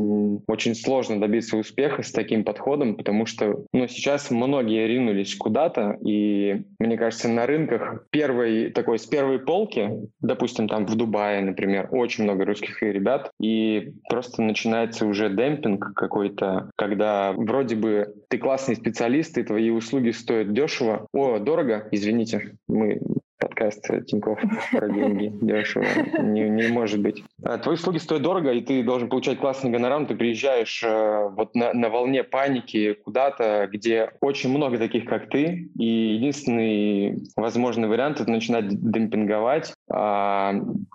очень 0.48 0.74
сложно 0.74 1.20
добиться 1.20 1.56
успеха 1.56 2.02
с 2.02 2.10
таким 2.10 2.44
подходом, 2.44 2.96
потому 2.96 3.26
что 3.26 3.64
ну, 3.72 3.86
сейчас 3.86 4.30
многие 4.30 4.86
ринулись 4.86 5.36
куда-то, 5.36 5.96
и 6.04 6.62
мне 6.78 6.96
кажется, 6.96 7.28
на 7.28 7.46
рынках 7.46 8.06
первой 8.10 8.70
такой 8.70 8.98
с 8.98 9.06
первой 9.06 9.38
полки, 9.38 9.90
допустим, 10.20 10.68
там 10.68 10.86
в 10.86 10.96
Дубае, 10.96 11.42
например, 11.42 11.88
очень 11.90 12.24
много 12.24 12.44
русских 12.44 12.82
ребят, 12.82 13.30
и 13.40 13.92
просто 14.08 14.42
начинается 14.42 15.06
уже 15.06 15.30
демпинг 15.30 15.94
какой-то, 15.94 16.70
когда 16.76 17.32
вроде 17.32 17.73
вроде 17.74 17.80
бы 17.80 18.14
ты 18.28 18.38
классный 18.38 18.76
специалист, 18.76 19.36
и 19.38 19.42
твои 19.42 19.70
услуги 19.70 20.10
стоят 20.10 20.52
дешево. 20.52 21.06
О, 21.12 21.38
дорого, 21.38 21.88
извините, 21.90 22.56
мы 22.68 23.00
подкаст 23.38 23.86
Тинькофф 24.06 24.40
про 24.72 24.88
деньги 24.88 25.32
дешево. 25.44 25.84
Не, 26.22 26.48
не 26.48 26.68
может 26.68 27.00
быть. 27.00 27.22
А, 27.42 27.58
твои 27.58 27.74
услуги 27.74 27.98
стоят 27.98 28.22
дорого, 28.22 28.52
и 28.52 28.62
ты 28.62 28.82
должен 28.82 29.08
получать 29.08 29.38
классный 29.38 29.70
гонорар. 29.70 30.06
Ты 30.06 30.14
приезжаешь 30.14 30.82
э, 30.82 31.28
вот 31.30 31.54
на, 31.54 31.72
на 31.74 31.90
волне 31.90 32.24
паники 32.24 32.94
куда-то, 32.94 33.68
где 33.70 34.10
очень 34.20 34.50
много 34.50 34.78
таких, 34.78 35.04
как 35.04 35.28
ты, 35.28 35.68
и 35.78 35.84
единственный 35.84 37.22
возможный 37.36 37.88
вариант— 37.88 38.20
это 38.20 38.30
начинать 38.30 38.68
демпинговать. 38.68 39.73
А, 39.90 40.54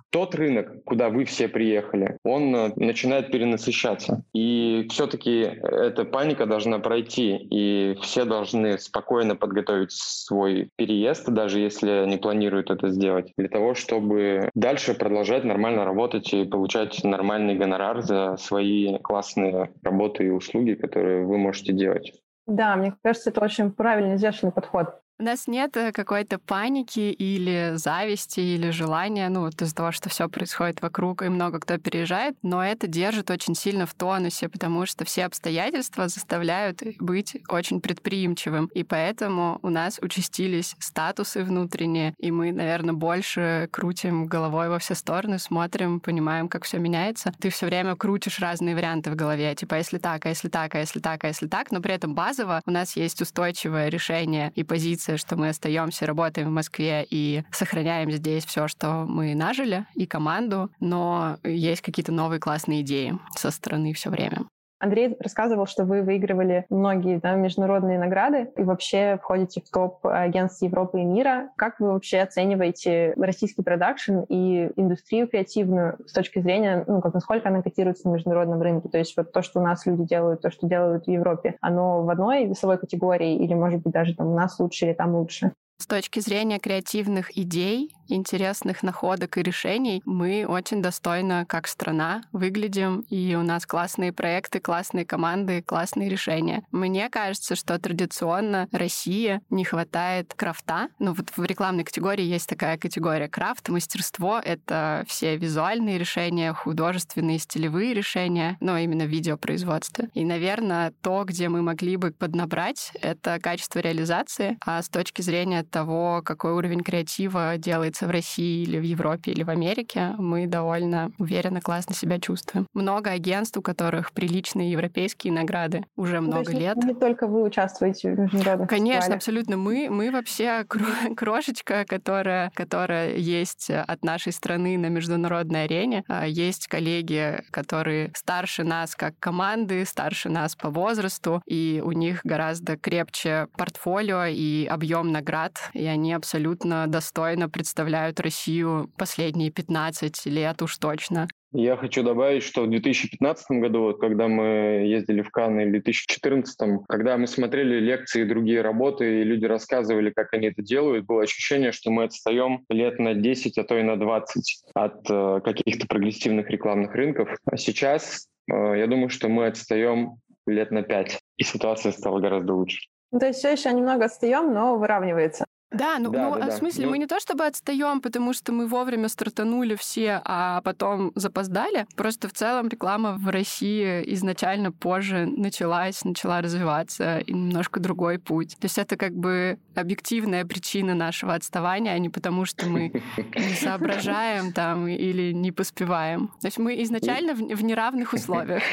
тот 0.10 0.34
рынок, 0.36 0.84
куда 0.84 1.10
вы 1.10 1.26
все 1.26 1.48
приехали, 1.48 2.18
он 2.24 2.56
э, 2.56 2.72
начинает 2.76 3.32
перенасыщаться. 3.32 4.24
И 4.34 4.88
все-таки 4.90 5.42
эта 5.42 6.06
паника 6.06 6.46
должна 6.48 6.80
пройти, 6.80 7.36
и 7.36 7.98
все 8.02 8.26
должны 8.26 8.80
спокойно 8.80 9.36
подготовить 9.36 9.92
свой 9.92 10.70
переезд, 10.76 11.30
даже 11.30 11.60
если 11.60 11.92
они 11.92 12.18
планируют 12.18 12.72
это 12.72 12.90
сделать, 12.90 13.32
для 13.38 13.50
того, 13.50 13.76
чтобы 13.76 14.50
дальше 14.56 14.96
продолжать 14.96 15.44
нормально 15.44 15.86
работать 15.86 16.34
и 16.34 16.46
получать 16.46 17.04
нормальный 17.04 17.56
гонорар 17.56 18.02
за 18.02 18.38
свои 18.38 18.98
классные 19.00 19.72
работы 19.84 20.26
и 20.26 20.30
услуги, 20.32 20.74
которые 20.74 21.26
вы 21.26 21.38
можете 21.38 21.74
делать. 21.74 22.14
Да, 22.48 22.76
мне 22.76 22.96
кажется, 23.04 23.30
это 23.30 23.42
очень 23.42 23.72
правильный, 23.72 24.16
взвешенный 24.16 24.52
подход. 24.52 24.96
У 25.22 25.24
нас 25.26 25.48
нет 25.48 25.76
э, 25.76 25.92
какой-то 25.92 26.40
паники 26.40 27.12
или 27.12 27.74
зависти 27.76 28.40
или 28.40 28.70
желания, 28.70 29.28
ну, 29.28 29.42
вот 29.42 29.62
из-за 29.62 29.76
того, 29.76 29.92
что 29.92 30.08
все 30.08 30.30
происходит 30.30 30.82
вокруг, 30.82 31.24
и 31.24 31.28
много 31.28 31.60
кто 31.60 31.78
переезжает, 31.78 32.38
но 32.42 32.64
это 32.64 32.88
держит 32.88 33.30
очень 33.30 33.54
сильно 33.54 33.86
в 33.86 33.94
тонусе, 33.94 34.48
потому 34.48 34.86
что 34.86 35.04
все 35.04 35.26
обстоятельства 35.26 36.08
заставляют 36.08 36.84
быть 37.00 37.36
очень 37.50 37.82
предприимчивым. 37.82 38.68
И 38.68 38.86
поэтому 38.86 39.60
у 39.62 39.70
нас 39.70 40.00
участились 40.02 40.78
статусы 40.80 41.44
внутренние, 41.44 42.14
и 42.18 42.32
мы, 42.32 42.54
наверное, 42.54 42.94
больше 42.94 43.68
крутим 43.74 44.26
головой 44.26 44.70
во 44.70 44.80
все 44.80 44.96
стороны, 44.96 45.38
смотрим, 45.38 46.00
понимаем, 46.00 46.48
как 46.48 46.64
все 46.64 46.78
меняется. 46.78 47.34
Ты 47.42 47.50
все 47.50 47.66
время 47.66 47.98
крутишь 47.98 48.40
разные 48.40 48.74
варианты 48.74 49.12
в 49.12 49.16
голове, 49.16 49.54
типа, 49.54 49.76
если 49.76 49.98
так, 49.98 50.26
а 50.26 50.30
если 50.30 50.48
так, 50.48 50.76
а 50.76 50.80
если 50.80 51.02
так, 51.02 51.26
а 51.26 51.28
если 51.28 51.48
так, 51.48 51.72
но 51.72 51.82
при 51.82 51.94
этом 51.94 52.16
базово 52.16 52.62
у 52.66 52.72
нас 52.72 52.96
есть 52.96 53.22
устойчивое 53.22 53.90
решение 53.90 54.54
и 54.56 54.64
позиция 54.64 55.09
позиция, 55.10 55.18
что 55.18 55.36
мы 55.38 55.50
остаемся, 55.50 56.06
работаем 56.06 56.50
в 56.50 56.52
Москве 56.52 57.06
и 57.10 57.44
сохраняем 57.52 58.12
здесь 58.12 58.46
все, 58.46 58.68
что 58.68 59.06
мы 59.08 59.36
нажили, 59.36 59.86
и 59.96 60.06
команду, 60.06 60.70
но 60.80 61.38
есть 61.44 61.82
какие-то 61.82 62.12
новые 62.12 62.40
классные 62.40 62.82
идеи 62.82 63.18
со 63.36 63.52
стороны 63.52 63.94
все 63.94 64.10
время. 64.10 64.46
Андрей 64.80 65.18
рассказывал, 65.20 65.68
что 65.68 65.84
вы 65.84 66.02
выигрывали 66.02 66.66
многие 66.70 67.20
да, 67.20 67.36
международные 67.36 68.00
награды 68.00 68.52
и 68.56 68.64
вообще 68.64 69.20
входите 69.22 69.62
в 69.62 69.70
топ 69.70 70.06
агентств 70.08 70.62
Европы 70.62 71.02
и 71.02 71.04
мира. 71.04 71.50
Как 71.58 71.80
вы 71.80 71.92
вообще 71.92 72.20
оцениваете 72.20 73.14
российский 73.18 73.62
продакшн 73.62 74.20
и 74.30 74.72
индустрию 74.78 75.28
креативную 75.28 75.98
с 76.08 76.14
точки 76.14 76.40
зрения, 76.40 76.86
ну, 76.88 77.02
как 77.02 77.14
насколько 77.14 77.50
она 77.50 77.62
котируется 77.62 78.08
на 78.08 78.14
международном 78.14 78.62
рынке? 78.62 78.88
То 78.88 78.98
есть 78.98 79.16
вот 79.18 79.34
то, 79.34 79.42
что 79.42 79.60
у 79.60 79.64
нас 79.64 79.86
люди 79.86 80.04
делают, 80.04 80.42
то, 80.42 80.50
что 80.50 80.68
делают 80.68 81.06
в 81.06 81.10
Европе, 81.10 81.58
оно 81.60 82.04
в 82.04 82.10
одной 82.10 82.46
весовой 82.46 82.78
категории 82.78 83.36
или, 83.36 83.54
может 83.54 83.82
быть, 83.82 83.94
даже 83.94 84.16
там 84.16 84.28
у 84.28 84.36
нас 84.36 84.60
лучше 84.60 84.86
или 84.86 84.94
там 84.94 85.16
лучше? 85.16 85.52
С 85.78 85.88
точки 85.88 86.20
зрения 86.20 86.60
креативных 86.60 87.38
идей, 87.38 87.94
интересных 88.10 88.84
находок 88.84 89.38
и 89.38 89.44
решений, 89.44 90.02
мы 90.06 90.46
очень 90.48 90.82
достойно 90.82 91.46
как 91.48 91.68
страна 91.68 92.24
выглядим, 92.32 93.06
и 93.10 93.36
у 93.36 93.44
нас 93.44 93.66
классные 93.66 94.12
проекты, 94.14 94.60
классные 94.60 95.06
команды, 95.06 95.62
классные 95.62 96.10
решения. 96.10 96.64
Мне 96.72 97.10
кажется, 97.10 97.56
что 97.56 97.80
традиционно 97.80 98.68
России 98.72 99.42
не 99.50 99.64
хватает 99.64 100.34
крафта. 100.36 100.90
Ну 101.00 101.14
вот 101.14 101.30
в 101.36 101.44
рекламной 101.44 101.84
категории 101.84 102.24
есть 102.24 102.48
такая 102.48 102.78
категория 102.78 103.28
крафт, 103.28 103.70
мастерство— 103.70 104.40
это 104.44 105.04
все 105.08 105.38
визуальные 105.38 105.98
решения, 105.98 106.54
художественные, 106.54 107.40
стилевые 107.40 107.94
решения, 107.94 108.58
но 108.60 108.78
именно 108.78 109.06
в 109.06 109.10
видеопроизводстве. 109.10 110.10
И, 110.14 110.26
наверное, 110.26 110.94
то, 111.02 111.24
где 111.24 111.50
мы 111.50 111.62
могли 111.62 111.96
бы 111.96 112.12
поднабрать, 112.12 112.92
это 113.02 113.40
качество 113.40 113.80
реализации, 113.80 114.58
а 114.66 114.82
с 114.82 114.90
точки 114.90 115.22
зрения 115.22 115.64
того, 115.64 116.22
какой 116.24 116.52
уровень 116.54 116.82
креатива 116.82 117.58
делается 118.00 118.08
в 118.08 118.12
России 118.12 118.64
или 118.64 118.80
в 118.80 118.84
Европе 118.84 119.32
или 119.32 119.44
в 119.44 119.50
Америке, 119.50 120.16
мы 120.18 120.48
довольно 120.48 121.12
уверенно, 121.18 121.62
классно 121.62 121.96
себя 121.96 122.20
чувствуем. 122.20 122.68
Много 122.74 123.12
агентств, 123.12 123.58
у 123.58 123.62
которых 123.62 124.12
приличные 124.12 124.72
европейские 124.72 125.34
награды 125.34 125.86
уже 125.96 126.22
много 126.22 126.46
То 126.46 126.52
есть 126.52 126.62
лет. 126.62 126.78
Не 126.78 126.94
только 126.94 127.28
вы 127.28 127.44
участвуете 127.44 128.14
в 128.14 128.20
международных 128.20 128.70
Конечно, 128.70 129.02
фестивалях. 129.02 129.18
абсолютно. 129.18 129.58
Мы, 129.58 129.90
мы 129.90 130.12
вообще 130.12 130.66
крошечка, 131.18 131.86
которая, 131.86 132.52
которая 132.54 133.16
есть 133.16 133.70
от 133.70 134.04
нашей 134.04 134.32
страны 134.32 134.78
на 134.78 134.88
международной 134.88 135.66
арене. 135.66 136.04
А, 136.08 136.26
есть 136.26 136.68
коллеги, 136.68 137.42
которые 137.52 138.12
старше 138.16 138.64
нас 138.64 138.96
как 138.96 139.14
команды, 139.20 139.86
старше 139.86 140.30
нас 140.30 140.56
по 140.56 140.70
возрасту, 140.70 141.42
и 141.46 141.82
у 141.84 141.92
них 141.92 142.22
гораздо 142.24 142.78
крепче 142.78 143.48
портфолио 143.58 144.26
и 144.26 144.66
объем 144.66 145.12
наград, 145.12 145.54
и 145.74 145.86
они 145.86 146.14
абсолютно 146.14 146.88
достойно 146.88 147.50
представляют 147.50 147.89
Россию 148.20 148.90
последние 148.98 149.52
15 149.52 150.26
лет 150.28 150.62
уж 150.62 150.78
точно. 150.78 151.28
Я 151.52 151.78
хочу 151.78 152.04
добавить, 152.04 152.44
что 152.44 152.62
в 152.62 152.70
2015 152.70 153.60
году, 153.60 153.82
вот, 153.82 154.00
когда 154.00 154.28
мы 154.28 154.86
ездили 154.86 155.24
в 155.24 155.32
Канны, 155.32 155.62
или 155.62 155.80
в 155.80 155.84
2014, 155.84 156.82
когда 156.88 157.18
мы 157.18 157.26
смотрели 157.26 157.80
лекции 157.80 158.22
и 158.22 158.26
другие 158.26 158.62
работы, 158.62 159.22
и 159.22 159.24
люди 159.24 159.46
рассказывали, 159.46 160.12
как 160.12 160.32
они 160.34 160.48
это 160.48 160.62
делают, 160.62 161.08
было 161.08 161.24
ощущение, 161.24 161.72
что 161.72 161.90
мы 161.90 162.04
отстаем 162.04 162.66
лет 162.70 163.00
на 163.00 163.16
10, 163.16 163.58
а 163.58 163.64
то 163.64 163.76
и 163.80 163.82
на 163.82 163.98
20 163.98 164.64
от 164.76 165.10
э, 165.10 165.42
каких-то 165.44 165.88
прогрессивных 165.88 166.52
рекламных 166.52 166.94
рынков. 166.94 167.36
А 167.46 167.58
сейчас 167.58 168.28
э, 168.52 168.54
я 168.78 168.86
думаю, 168.86 169.10
что 169.10 169.28
мы 169.28 169.48
отстаем 169.48 170.18
лет 170.46 170.70
на 170.70 170.84
5, 170.84 171.20
и 171.38 171.44
ситуация 171.44 171.92
стала 171.94 172.20
гораздо 172.20 172.54
лучше. 172.54 172.82
Ну, 173.12 173.18
то 173.18 173.26
есть 173.26 173.40
все 173.40 173.52
еще 173.52 173.74
немного 173.74 174.06
отстаем, 174.06 174.54
но 174.54 174.78
выравнивается. 174.78 175.46
Да, 175.72 176.00
ну, 176.00 176.10
Да, 176.10 176.30
ну 176.30 176.36
да, 176.36 176.44
а 176.44 176.48
в 176.48 176.50
да. 176.50 176.58
смысле, 176.58 176.86
Ну- 176.86 176.92
мы 176.92 176.98
не 176.98 177.06
то 177.06 177.20
чтобы 177.20 177.46
отстаем, 177.46 178.02
потому 178.02 178.34
что 178.34 178.52
мы 178.52 178.66
вовремя 178.68 179.08
стартанули 179.08 179.76
все, 179.76 180.22
а 180.26 180.62
потом 180.62 181.12
запоздали. 181.16 181.86
Просто 181.96 182.28
в 182.28 182.34
целом 182.34 182.70
реклама 182.70 183.16
в 183.20 183.28
России 183.30 184.04
изначально 184.14 184.72
позже 184.72 185.26
началась, 185.28 186.04
начала 186.04 186.42
развиваться, 186.42 187.20
и 187.20 187.32
немножко 187.34 187.80
другой 187.80 188.18
путь. 188.18 188.58
То 188.60 188.66
есть 188.66 188.78
это 188.80 188.98
как 188.98 189.14
бы 189.14 189.60
объективная 189.76 190.44
причина 190.46 190.96
нашего 190.96 191.34
отставания, 191.36 191.92
а 191.94 192.00
не 192.00 192.10
потому, 192.10 192.46
что 192.46 192.66
мы 192.68 192.92
не 193.36 193.54
соображаем 193.56 194.54
там 194.54 194.88
или 194.88 195.32
не 195.34 195.52
поспеваем. 195.52 196.30
То 196.42 196.48
есть 196.48 196.58
мы 196.58 196.82
изначально 196.84 197.34
в, 197.36 197.38
в 197.40 197.64
неравных 197.64 198.14
условиях. 198.14 198.64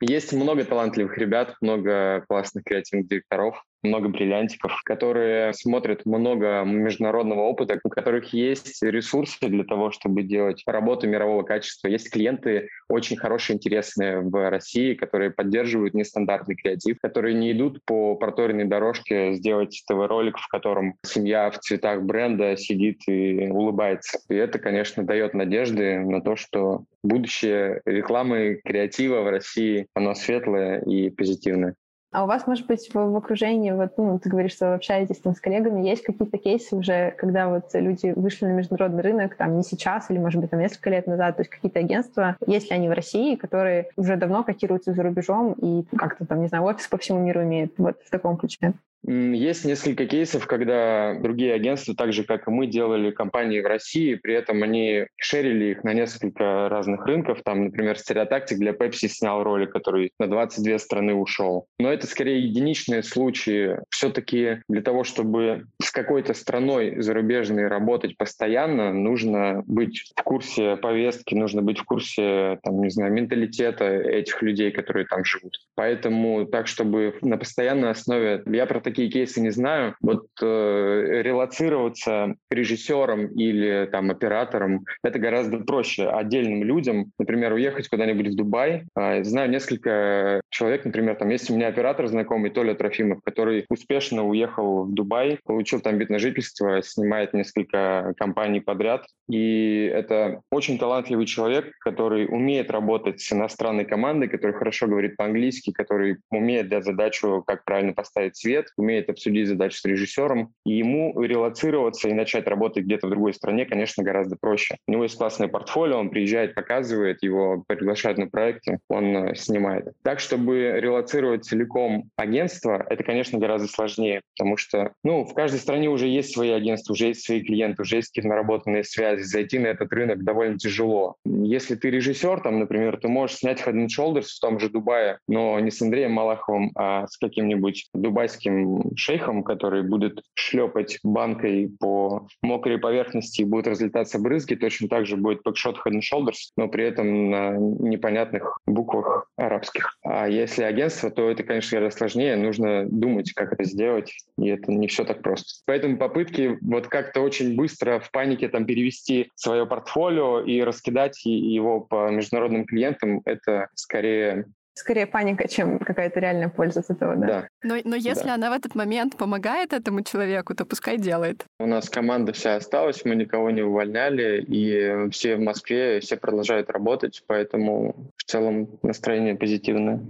Есть 0.00 0.32
много 0.34 0.64
талантливых 0.64 1.16
ребят, 1.16 1.54
много 1.62 2.24
классных 2.28 2.64
креативных 2.64 3.08
директоров, 3.08 3.64
много 3.84 4.08
бриллиантиков, 4.08 4.82
которые 4.84 5.52
смотрят 5.52 6.06
много 6.06 6.62
международного 6.64 7.42
опыта, 7.42 7.78
у 7.84 7.88
которых 7.88 8.32
есть 8.32 8.82
ресурсы 8.82 9.48
для 9.48 9.64
того, 9.64 9.90
чтобы 9.90 10.22
делать 10.22 10.62
работу 10.66 11.06
мирового 11.06 11.42
качества. 11.42 11.88
Есть 11.88 12.10
клиенты 12.10 12.68
очень 12.88 13.16
хорошие, 13.16 13.56
интересные 13.56 14.20
в 14.20 14.50
России, 14.50 14.94
которые 14.94 15.30
поддерживают 15.30 15.94
нестандартный 15.94 16.56
креатив, 16.56 16.98
которые 17.00 17.34
не 17.34 17.52
идут 17.52 17.84
по 17.84 18.16
проторенной 18.16 18.64
дорожке 18.64 19.34
сделать 19.34 19.82
ТВ-ролик, 19.86 20.38
в 20.38 20.48
котором 20.48 20.96
семья 21.02 21.50
в 21.50 21.58
цветах 21.58 22.02
бренда 22.02 22.56
сидит 22.56 23.02
и 23.06 23.48
улыбается. 23.48 24.18
И 24.28 24.34
это, 24.34 24.58
конечно, 24.58 25.04
дает 25.04 25.34
надежды 25.34 25.98
на 25.98 26.20
то, 26.20 26.36
что 26.36 26.84
будущее 27.02 27.82
рекламы, 27.84 28.60
креатива 28.64 29.20
в 29.20 29.28
России, 29.28 29.86
оно 29.94 30.14
светлое 30.14 30.80
и 30.80 31.10
позитивное. 31.10 31.74
А 32.14 32.22
у 32.22 32.28
вас, 32.28 32.46
может 32.46 32.68
быть, 32.68 32.88
в, 32.94 32.94
в 32.94 33.16
окружении, 33.16 33.72
вот, 33.72 33.98
ну, 33.98 34.20
ты 34.20 34.30
говоришь, 34.30 34.52
что 34.52 34.68
вы 34.68 34.74
общаетесь 34.74 35.18
там 35.18 35.34
с 35.34 35.40
коллегами, 35.40 35.84
есть 35.84 36.04
какие-то 36.04 36.38
кейсы 36.38 36.76
уже, 36.76 37.10
когда 37.18 37.48
вот 37.48 37.70
люди 37.74 38.12
вышли 38.14 38.46
на 38.46 38.52
международный 38.52 39.02
рынок, 39.02 39.34
там, 39.34 39.56
не 39.56 39.64
сейчас 39.64 40.12
или, 40.12 40.18
может 40.18 40.40
быть, 40.40 40.48
там, 40.48 40.60
несколько 40.60 40.90
лет 40.90 41.08
назад, 41.08 41.34
то 41.34 41.40
есть 41.40 41.50
какие-то 41.50 41.80
агентства, 41.80 42.36
есть 42.46 42.70
ли 42.70 42.76
они 42.76 42.88
в 42.88 42.92
России, 42.92 43.34
которые 43.34 43.88
уже 43.96 44.14
давно 44.16 44.44
котируются 44.44 44.92
за 44.92 45.02
рубежом 45.02 45.54
и 45.54 45.82
как-то 45.96 46.24
там, 46.24 46.40
не 46.40 46.46
знаю, 46.46 46.62
офис 46.62 46.86
по 46.86 46.98
всему 46.98 47.18
миру 47.18 47.42
имеют, 47.42 47.72
вот 47.78 47.96
в 48.06 48.10
таком 48.10 48.36
ключе? 48.36 48.74
Есть 49.06 49.64
несколько 49.64 50.06
кейсов, 50.06 50.46
когда 50.46 51.14
другие 51.20 51.52
агентства, 51.52 51.94
так 51.94 52.12
же 52.12 52.24
как 52.24 52.48
и 52.48 52.50
мы, 52.50 52.66
делали 52.66 53.10
компании 53.10 53.60
в 53.60 53.66
России, 53.66 54.14
при 54.14 54.34
этом 54.34 54.62
они 54.62 55.06
шерили 55.16 55.72
их 55.72 55.84
на 55.84 55.92
несколько 55.92 56.68
разных 56.68 57.04
рынков. 57.06 57.42
Там, 57.44 57.66
например, 57.66 57.98
стереотактик 57.98 58.58
для 58.58 58.72
Pepsi 58.72 59.08
снял 59.08 59.42
ролик, 59.42 59.72
который 59.72 60.10
на 60.18 60.26
22 60.26 60.78
страны 60.78 61.14
ушел. 61.14 61.66
Но 61.78 61.92
это 61.92 62.06
скорее 62.06 62.40
единичные 62.40 63.02
случаи. 63.02 63.78
Все-таки 63.90 64.62
для 64.68 64.80
того, 64.80 65.04
чтобы 65.04 65.66
с 65.82 65.90
какой-то 65.90 66.32
страной 66.32 67.00
зарубежной 67.02 67.68
работать 67.68 68.16
постоянно, 68.16 68.92
нужно 68.92 69.62
быть 69.66 70.12
в 70.16 70.22
курсе 70.22 70.76
повестки, 70.76 71.34
нужно 71.34 71.60
быть 71.60 71.78
в 71.78 71.84
курсе, 71.84 72.58
там, 72.62 72.80
не 72.80 72.90
знаю, 72.90 73.12
менталитета 73.12 73.84
этих 73.84 74.40
людей, 74.42 74.70
которые 74.70 75.06
там 75.06 75.24
живут. 75.24 75.58
Поэтому 75.74 76.46
так, 76.46 76.66
чтобы 76.66 77.18
на 77.20 77.36
постоянной 77.36 77.90
основе... 77.90 78.42
Я 78.46 78.66
про 78.66 78.80
такие 78.80 78.93
такие 78.94 79.10
кейсы 79.10 79.40
не 79.40 79.50
знаю. 79.50 79.96
Вот 80.00 80.26
э, 80.40 81.22
релацироваться 81.22 82.36
режиссером 82.48 83.26
или 83.26 83.88
там 83.90 84.10
оператором 84.10 84.84
это 85.02 85.18
гораздо 85.18 85.58
проще 85.58 86.08
отдельным 86.08 86.62
людям. 86.62 87.10
Например, 87.18 87.52
уехать 87.52 87.88
куда-нибудь 87.88 88.28
в 88.28 88.36
Дубай. 88.36 88.84
Э, 88.96 89.24
знаю 89.24 89.50
несколько 89.50 90.40
человек, 90.48 90.84
например, 90.84 91.16
там 91.16 91.28
есть 91.30 91.50
у 91.50 91.56
меня 91.56 91.66
оператор 91.66 92.06
знакомый 92.06 92.50
Толя 92.50 92.74
Трофимов, 92.74 93.20
который 93.24 93.66
успешно 93.68 94.24
уехал 94.24 94.84
в 94.84 94.94
Дубай, 94.94 95.40
получил 95.44 95.80
там 95.80 95.98
вид 95.98 96.10
на 96.10 96.20
жительство, 96.20 96.80
снимает 96.80 97.34
несколько 97.34 98.14
компаний 98.16 98.60
подряд. 98.60 99.06
И 99.28 99.90
это 99.92 100.40
очень 100.52 100.78
талантливый 100.78 101.26
человек, 101.26 101.72
который 101.80 102.26
умеет 102.26 102.70
работать 102.70 103.20
с 103.20 103.32
иностранной 103.32 103.86
командой, 103.86 104.28
который 104.28 104.52
хорошо 104.52 104.86
говорит 104.86 105.16
по-английски, 105.16 105.72
который 105.72 106.18
умеет 106.30 106.68
дать 106.68 106.84
задачу, 106.84 107.42
как 107.44 107.64
правильно 107.64 107.92
поставить 107.92 108.36
свет, 108.36 108.66
умеет 108.84 109.08
обсудить 109.08 109.48
задачу 109.48 109.78
с 109.78 109.84
режиссером. 109.84 110.52
И 110.64 110.74
ему 110.74 111.20
релацироваться 111.20 112.08
и 112.08 112.12
начать 112.12 112.46
работать 112.46 112.84
где-то 112.84 113.06
в 113.06 113.10
другой 113.10 113.34
стране, 113.34 113.64
конечно, 113.64 114.04
гораздо 114.04 114.36
проще. 114.36 114.76
У 114.86 114.92
него 114.92 115.02
есть 115.04 115.16
классное 115.16 115.48
портфолио, 115.48 115.98
он 115.98 116.10
приезжает, 116.10 116.54
показывает, 116.54 117.22
его 117.22 117.64
приглашают 117.66 118.18
на 118.18 118.28
проекты, 118.28 118.78
он 118.88 119.16
э, 119.16 119.34
снимает. 119.34 119.88
Так, 120.02 120.20
чтобы 120.20 120.78
релацировать 120.80 121.44
целиком 121.44 122.10
агентство, 122.16 122.84
это, 122.88 123.02
конечно, 123.02 123.38
гораздо 123.38 123.68
сложнее, 123.68 124.20
потому 124.36 124.56
что, 124.56 124.92
ну, 125.02 125.24
в 125.24 125.34
каждой 125.34 125.58
стране 125.58 125.88
уже 125.88 126.06
есть 126.06 126.32
свои 126.32 126.50
агентства, 126.50 126.92
уже 126.92 127.06
есть 127.06 127.24
свои 127.24 127.42
клиенты, 127.42 127.82
уже 127.82 127.96
есть 127.96 128.08
какие-то 128.08 128.28
наработанные 128.28 128.84
связи, 128.84 129.22
зайти 129.22 129.58
на 129.58 129.68
этот 129.68 129.92
рынок 129.92 130.22
довольно 130.22 130.58
тяжело. 130.58 131.16
Если 131.24 131.74
ты 131.74 131.90
режиссер, 131.90 132.40
там, 132.40 132.60
например, 132.60 132.98
ты 132.98 133.08
можешь 133.08 133.36
снять 133.36 133.60
Head 133.60 133.74
and 133.74 133.88
Shoulders 133.88 134.26
в 134.26 134.40
том 134.40 134.60
же 134.60 134.68
Дубае, 134.68 135.18
но 135.28 135.58
не 135.60 135.70
с 135.70 135.80
Андреем 135.80 136.12
Малаховым, 136.12 136.70
а 136.74 137.06
с 137.06 137.16
каким-нибудь 137.16 137.86
дубайским 137.94 138.73
шейхом, 138.96 139.42
который 139.42 139.82
будет 139.82 140.22
шлепать 140.34 140.98
банкой 141.02 141.74
по 141.78 142.28
мокрой 142.42 142.78
поверхности 142.78 143.42
и 143.42 143.44
будут 143.44 143.68
разлетаться 143.68 144.18
брызги, 144.18 144.54
точно 144.54 144.88
так 144.88 145.06
же 145.06 145.16
будет 145.16 145.42
бэкшот 145.44 145.76
Head 145.76 145.94
and 145.94 146.00
Shoulders, 146.00 146.52
но 146.56 146.68
при 146.68 146.84
этом 146.84 147.30
на 147.30 147.50
непонятных 147.56 148.58
буквах 148.66 149.30
арабских. 149.36 149.96
А 150.02 150.28
если 150.28 150.62
агентство, 150.62 151.10
то 151.10 151.30
это, 151.30 151.42
конечно, 151.42 151.78
гораздо 151.78 151.98
сложнее. 151.98 152.36
Нужно 152.36 152.86
думать, 152.88 153.32
как 153.32 153.52
это 153.52 153.64
сделать, 153.64 154.12
и 154.38 154.48
это 154.48 154.72
не 154.72 154.88
все 154.88 155.04
так 155.04 155.22
просто. 155.22 155.62
Поэтому 155.66 155.96
попытки 155.96 156.58
вот 156.60 156.88
как-то 156.88 157.20
очень 157.20 157.56
быстро 157.56 158.00
в 158.00 158.10
панике 158.10 158.48
там 158.48 158.66
перевести 158.66 159.30
свое 159.34 159.66
портфолио 159.66 160.40
и 160.40 160.62
раскидать 160.62 161.24
его 161.24 161.80
по 161.80 162.10
международным 162.10 162.64
клиентам, 162.64 163.22
это 163.24 163.68
скорее 163.74 164.46
скорее 164.74 165.06
паника, 165.06 165.48
чем 165.48 165.78
какая-то 165.78 166.20
реальная 166.20 166.48
польза 166.48 166.80
от 166.80 166.90
этого, 166.90 167.16
да? 167.16 167.26
Да. 167.26 167.48
Но, 167.62 167.76
но 167.84 167.96
если 167.96 168.26
да. 168.26 168.34
она 168.34 168.50
в 168.50 168.52
этот 168.52 168.74
момент 168.74 169.16
помогает 169.16 169.72
этому 169.72 170.02
человеку, 170.02 170.54
то 170.54 170.64
пускай 170.64 170.98
делает. 170.98 171.44
У 171.58 171.66
нас 171.66 171.88
команда 171.88 172.32
вся 172.32 172.56
осталась, 172.56 173.04
мы 173.04 173.14
никого 173.14 173.50
не 173.50 173.62
увольняли, 173.62 174.44
и 174.46 175.10
все 175.10 175.36
в 175.36 175.40
Москве, 175.40 176.00
все 176.00 176.16
продолжают 176.16 176.70
работать, 176.70 177.22
поэтому 177.26 177.94
в 178.16 178.24
целом 178.24 178.68
настроение 178.82 179.34
позитивное. 179.36 180.00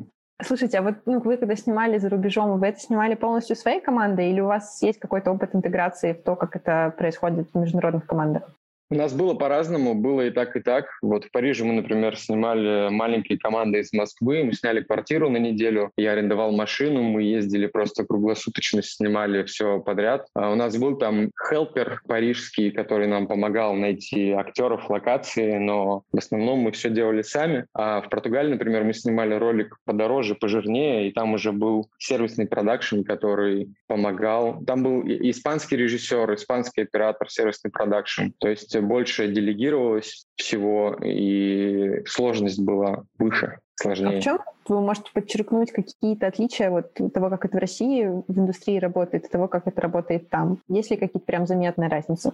Слушайте, 0.42 0.78
а 0.78 0.82
вот 0.82 0.96
ну, 1.06 1.20
вы 1.20 1.36
когда 1.36 1.54
снимали 1.54 1.98
за 1.98 2.08
рубежом, 2.08 2.58
вы 2.58 2.66
это 2.66 2.80
снимали 2.80 3.14
полностью 3.14 3.54
своей 3.54 3.80
командой 3.80 4.30
или 4.30 4.40
у 4.40 4.46
вас 4.46 4.82
есть 4.82 4.98
какой-то 4.98 5.30
опыт 5.30 5.54
интеграции 5.54 6.12
в 6.12 6.22
то, 6.22 6.34
как 6.34 6.56
это 6.56 6.92
происходит 6.98 7.48
в 7.52 7.58
международных 7.58 8.06
командах? 8.06 8.50
У 8.94 8.96
нас 8.96 9.12
было 9.12 9.34
по-разному, 9.34 9.96
было 9.96 10.20
и 10.20 10.30
так, 10.30 10.54
и 10.54 10.60
так. 10.60 10.86
Вот 11.02 11.24
в 11.24 11.32
Париже 11.32 11.64
мы, 11.64 11.72
например, 11.72 12.16
снимали 12.16 12.90
маленькие 12.90 13.40
команды 13.40 13.80
из 13.80 13.92
Москвы, 13.92 14.44
мы 14.44 14.52
сняли 14.52 14.82
квартиру 14.82 15.28
на 15.28 15.38
неделю, 15.38 15.90
я 15.96 16.12
арендовал 16.12 16.52
машину, 16.52 17.02
мы 17.02 17.24
ездили 17.24 17.66
просто 17.66 18.04
круглосуточно, 18.04 18.84
снимали 18.84 19.42
все 19.42 19.80
подряд. 19.80 20.28
А 20.36 20.52
у 20.52 20.54
нас 20.54 20.76
был 20.76 20.96
там 20.96 21.32
хелпер 21.50 22.02
парижский, 22.06 22.70
который 22.70 23.08
нам 23.08 23.26
помогал 23.26 23.74
найти 23.74 24.30
актеров, 24.30 24.88
локации, 24.88 25.58
но 25.58 26.04
в 26.12 26.18
основном 26.18 26.60
мы 26.60 26.70
все 26.70 26.88
делали 26.88 27.22
сами. 27.22 27.66
А 27.74 28.00
в 28.00 28.08
Португалии, 28.08 28.52
например, 28.52 28.84
мы 28.84 28.94
снимали 28.94 29.34
ролик 29.34 29.76
подороже, 29.84 30.36
пожирнее, 30.36 31.08
и 31.08 31.12
там 31.12 31.34
уже 31.34 31.50
был 31.50 31.90
сервисный 31.98 32.46
продакшн, 32.46 33.02
который 33.02 33.74
помогал. 33.88 34.62
Там 34.64 34.84
был 34.84 35.02
испанский 35.04 35.74
режиссер, 35.74 36.32
испанский 36.32 36.82
оператор, 36.82 37.28
сервисный 37.28 37.72
продакшн. 37.72 38.28
То 38.38 38.46
есть 38.46 38.83
больше 38.84 39.28
делегировалось 39.28 40.26
всего, 40.36 40.96
и 41.02 42.02
сложность 42.06 42.60
была 42.60 43.04
выше, 43.18 43.58
сложнее. 43.74 44.18
А 44.18 44.20
в 44.20 44.24
чем 44.24 44.38
вы 44.68 44.80
можете 44.80 45.10
подчеркнуть 45.12 45.72
какие-то 45.72 46.26
отличия 46.26 46.70
вот 46.70 46.94
того, 47.12 47.30
как 47.30 47.44
это 47.44 47.56
в 47.56 47.60
России 47.60 48.06
в 48.06 48.38
индустрии 48.38 48.78
работает, 48.78 49.26
и 49.26 49.28
того, 49.28 49.48
как 49.48 49.66
это 49.66 49.80
работает 49.80 50.30
там? 50.30 50.60
Есть 50.68 50.90
ли 50.90 50.96
какие-то 50.96 51.26
прям 51.26 51.46
заметные 51.46 51.88
разницы? 51.88 52.32